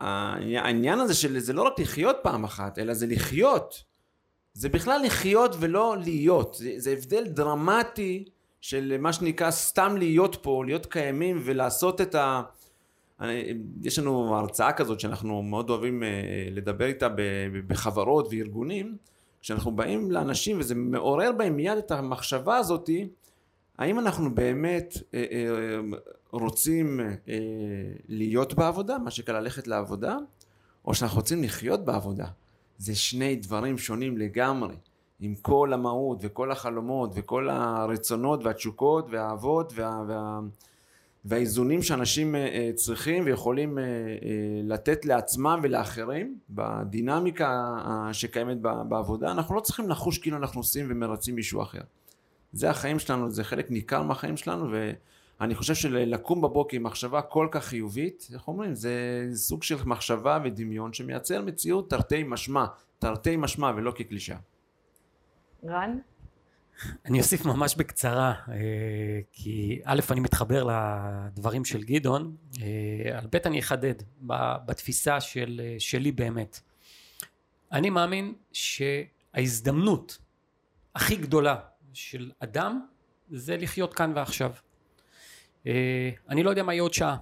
העניין 0.00 1.00
הזה 1.00 1.14
של 1.14 1.38
זה 1.38 1.52
לא 1.52 1.62
רק 1.62 1.78
לחיות 1.78 2.16
פעם 2.22 2.44
אחת, 2.44 2.78
אלא 2.78 2.94
זה 2.94 3.06
לחיות. 3.06 3.84
זה 4.56 4.68
בכלל 4.68 5.00
לחיות 5.04 5.56
ולא 5.60 5.96
להיות. 6.04 6.54
זה, 6.54 6.72
זה 6.76 6.90
הבדל 6.90 7.24
דרמטי 7.24 8.24
של 8.60 8.96
מה 9.00 9.12
שנקרא 9.12 9.50
סתם 9.50 9.96
להיות 9.96 10.36
פה, 10.42 10.62
להיות 10.66 10.86
קיימים 10.86 11.40
ולעשות 11.44 12.00
את 12.00 12.14
ה... 12.14 12.42
יש 13.82 13.98
לנו 13.98 14.36
הרצאה 14.36 14.72
כזאת 14.72 15.00
שאנחנו 15.00 15.42
מאוד 15.42 15.70
אוהבים 15.70 16.02
אה, 16.02 16.08
לדבר 16.50 16.86
איתה 16.86 17.08
בחברות 17.66 18.28
וארגונים, 18.30 18.96
כשאנחנו 19.40 19.76
באים 19.76 20.10
לאנשים 20.10 20.60
וזה 20.60 20.74
מעורר 20.74 21.32
בהם 21.32 21.56
מיד 21.56 21.78
את 21.78 21.90
המחשבה 21.90 22.56
הזאתי, 22.56 23.08
האם 23.78 23.98
אנחנו 23.98 24.34
באמת 24.34 24.94
אה, 25.14 25.24
אה, 25.32 25.78
רוצים 26.30 27.00
להיות 28.08 28.54
בעבודה, 28.54 28.98
מה 28.98 29.10
שנקרא 29.10 29.40
ללכת 29.40 29.66
לעבודה, 29.66 30.16
או 30.84 30.94
שאנחנו 30.94 31.16
רוצים 31.16 31.42
לחיות 31.42 31.84
בעבודה. 31.84 32.26
זה 32.78 32.94
שני 32.94 33.36
דברים 33.36 33.78
שונים 33.78 34.18
לגמרי, 34.18 34.74
עם 35.20 35.34
כל 35.42 35.72
המהות 35.72 36.18
וכל 36.20 36.52
החלומות 36.52 37.10
וכל 37.14 37.48
הרצונות 37.50 38.44
והתשוקות 38.44 39.06
והאהבות 39.10 39.72
וה, 39.76 40.02
וה, 40.08 40.40
והאיזונים 41.24 41.82
שאנשים 41.82 42.34
צריכים 42.74 43.22
ויכולים 43.26 43.78
לתת 44.64 45.04
לעצמם 45.04 45.60
ולאחרים 45.62 46.38
בדינמיקה 46.50 47.78
שקיימת 48.12 48.60
בעבודה. 48.60 49.30
אנחנו 49.30 49.54
לא 49.54 49.60
צריכים 49.60 49.88
לחוש 49.88 50.18
כאילו 50.18 50.36
אנחנו 50.36 50.60
עושים 50.60 50.86
ומרצים 50.88 51.34
מישהו 51.34 51.62
אחר. 51.62 51.80
זה 52.52 52.70
החיים 52.70 52.98
שלנו, 52.98 53.30
זה 53.30 53.44
חלק 53.44 53.70
ניכר 53.70 54.02
מהחיים 54.02 54.36
שלנו 54.36 54.68
ואני 55.40 55.54
חושב 55.54 55.74
שלקום 55.74 56.40
בבוקר 56.40 56.76
עם 56.76 56.82
מחשבה 56.82 57.22
כל 57.22 57.48
כך 57.50 57.64
חיובית, 57.64 58.28
איך 58.32 58.48
אומרים, 58.48 58.74
זה 58.74 59.28
סוג 59.34 59.62
של 59.62 59.76
מחשבה 59.84 60.38
ודמיון 60.44 60.92
שמייצר 60.92 61.42
מציאות 61.42 61.90
תרתי 61.90 62.22
משמע, 62.22 62.66
תרתי 62.98 63.36
משמע 63.36 63.72
ולא 63.76 63.92
כקלישה. 63.96 64.36
רן? 65.64 65.98
אני 67.04 67.18
אוסיף 67.18 67.44
ממש 67.44 67.74
בקצרה, 67.76 68.34
כי 69.32 69.80
א', 69.84 70.00
אני 70.10 70.20
מתחבר 70.20 70.64
לדברים 70.64 71.64
של 71.64 71.84
גדעון, 71.84 72.36
על 73.14 73.26
ב' 73.32 73.36
אני 73.36 73.58
אחדד 73.58 73.94
בתפיסה 74.66 75.20
של, 75.20 75.60
שלי 75.78 76.12
באמת. 76.12 76.60
אני 77.72 77.90
מאמין 77.90 78.34
שההזדמנות 78.52 80.18
הכי 80.94 81.16
גדולה 81.16 81.56
של 81.92 82.30
אדם 82.38 82.86
זה 83.30 83.56
לחיות 83.56 83.94
כאן 83.94 84.12
ועכשיו. 84.14 84.52
אה, 85.66 86.10
אני 86.28 86.42
לא 86.42 86.50
יודע 86.50 86.62
מה 86.62 86.72
יהיה 86.74 86.82
עוד 86.82 86.94
שעה. 86.94 87.16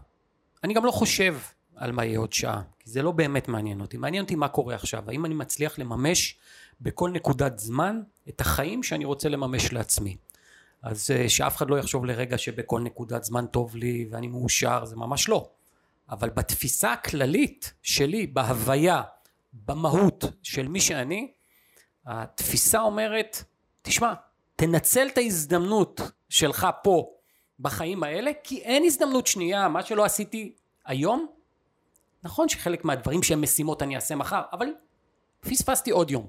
אני 0.64 0.74
גם 0.74 0.84
לא 0.84 0.90
חושב 0.90 1.36
על 1.76 1.92
מה 1.92 2.04
יהיה 2.04 2.18
עוד 2.18 2.32
שעה, 2.32 2.62
כי 2.78 2.90
זה 2.90 3.02
לא 3.02 3.12
באמת 3.12 3.48
מעניין 3.48 3.80
אותי. 3.80 3.96
מעניין 3.96 4.22
אותי 4.24 4.34
מה 4.34 4.48
קורה 4.48 4.74
עכשיו. 4.74 5.10
האם 5.10 5.24
אני 5.24 5.34
מצליח 5.34 5.78
לממש 5.78 6.38
בכל 6.80 7.10
נקודת 7.10 7.58
זמן 7.58 8.00
את 8.28 8.40
החיים 8.40 8.82
שאני 8.82 9.04
רוצה 9.04 9.28
לממש 9.28 9.72
לעצמי. 9.72 10.16
אז 10.82 11.10
אה, 11.10 11.28
שאף 11.28 11.56
אחד 11.56 11.70
לא 11.70 11.78
יחשוב 11.78 12.04
לרגע 12.04 12.38
שבכל 12.38 12.80
נקודת 12.80 13.24
זמן 13.24 13.46
טוב 13.46 13.76
לי 13.76 14.06
ואני 14.10 14.26
מאושר, 14.26 14.84
זה 14.84 14.96
ממש 14.96 15.28
לא. 15.28 15.50
אבל 16.10 16.30
בתפיסה 16.30 16.92
הכללית 16.92 17.72
שלי, 17.82 18.26
בהוויה, 18.26 19.02
במהות 19.52 20.24
של 20.42 20.68
מי 20.68 20.80
שאני, 20.80 21.32
התפיסה 22.06 22.80
אומרת, 22.80 23.44
תשמע, 23.82 24.12
תנצל 24.56 25.06
את 25.12 25.18
ההזדמנות 25.18 26.00
שלך 26.28 26.66
פה 26.82 27.10
בחיים 27.60 28.02
האלה, 28.02 28.30
כי 28.44 28.58
אין 28.58 28.84
הזדמנות 28.84 29.26
שנייה, 29.26 29.68
מה 29.68 29.82
שלא 29.82 30.04
עשיתי 30.04 30.52
היום, 30.84 31.26
נכון 32.22 32.48
שחלק 32.48 32.84
מהדברים 32.84 33.22
שהם 33.22 33.42
משימות 33.42 33.82
אני 33.82 33.96
אעשה 33.96 34.14
מחר, 34.14 34.42
אבל 34.52 34.66
פספסתי 35.40 35.90
עוד 35.90 36.10
יום. 36.10 36.26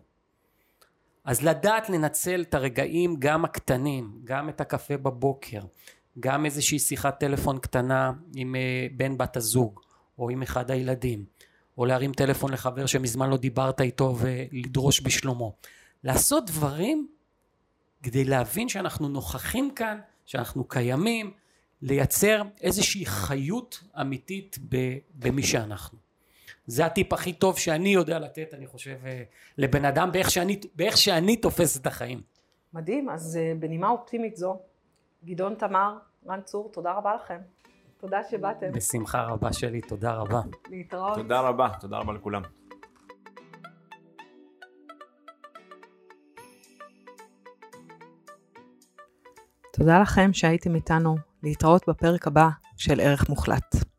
אז 1.23 1.41
לדעת 1.41 1.89
לנצל 1.89 2.41
את 2.41 2.53
הרגעים 2.53 3.15
גם 3.19 3.45
הקטנים, 3.45 4.19
גם 4.23 4.49
את 4.49 4.61
הקפה 4.61 4.97
בבוקר, 4.97 5.59
גם 6.19 6.45
איזושהי 6.45 6.79
שיחת 6.79 7.19
טלפון 7.19 7.59
קטנה 7.59 8.11
עם 8.35 8.55
אה, 8.55 8.87
בן 8.91 9.17
בת 9.17 9.37
הזוג, 9.37 9.79
או 10.19 10.29
עם 10.29 10.41
אחד 10.41 10.71
הילדים, 10.71 11.25
או 11.77 11.85
להרים 11.85 12.13
טלפון 12.13 12.51
לחבר 12.51 12.85
שמזמן 12.85 13.29
לא 13.29 13.37
דיברת 13.37 13.81
איתו 13.81 14.15
ולדרוש 14.19 15.01
בשלומו. 15.01 15.55
לעשות 16.03 16.45
דברים 16.45 17.07
כדי 18.03 18.25
להבין 18.25 18.69
שאנחנו 18.69 19.09
נוכחים 19.09 19.71
כאן, 19.71 19.99
שאנחנו 20.25 20.63
קיימים, 20.67 21.31
לייצר 21.81 22.41
איזושהי 22.61 23.05
חיות 23.05 23.83
אמיתית 24.01 24.57
במי 25.15 25.43
שאנחנו. 25.43 25.97
זה 26.67 26.85
הטיפ 26.85 27.13
הכי 27.13 27.33
טוב 27.33 27.57
שאני 27.57 27.89
יודע 27.89 28.19
לתת, 28.19 28.53
אני 28.53 28.67
חושב, 28.67 28.95
אה, 29.05 29.23
לבן 29.57 29.85
אדם 29.85 30.11
באיך 30.11 30.31
שאני, 30.31 30.59
באיך 30.75 30.97
שאני 30.97 31.35
תופס 31.37 31.77
את 31.77 31.87
החיים. 31.87 32.21
מדהים, 32.73 33.09
אז 33.09 33.37
אה, 33.37 33.53
בנימה 33.59 33.89
אופטימית 33.89 34.35
זו, 34.35 34.59
גדעון 35.25 35.55
תמר, 35.55 35.97
רן 36.27 36.41
צור, 36.41 36.69
תודה 36.73 36.93
רבה 36.93 37.15
לכם. 37.15 37.37
תודה 37.97 38.23
שבאתם. 38.31 38.71
בשמחה 38.71 39.23
רבה 39.23 39.53
שלי, 39.53 39.81
תודה 39.81 40.13
רבה. 40.13 40.41
להתראות. 40.69 41.17
תודה 41.17 41.39
רבה, 41.41 41.69
תודה 41.79 41.97
רבה 41.97 42.13
לכולם. 42.13 42.41
תודה 49.77 49.99
לכם 49.99 50.33
שהייתם 50.33 50.75
איתנו 50.75 51.15
להתראות 51.43 51.89
בפרק 51.89 52.27
הבא 52.27 52.49
של 52.77 52.99
ערך 52.99 53.29
מוחלט. 53.29 53.94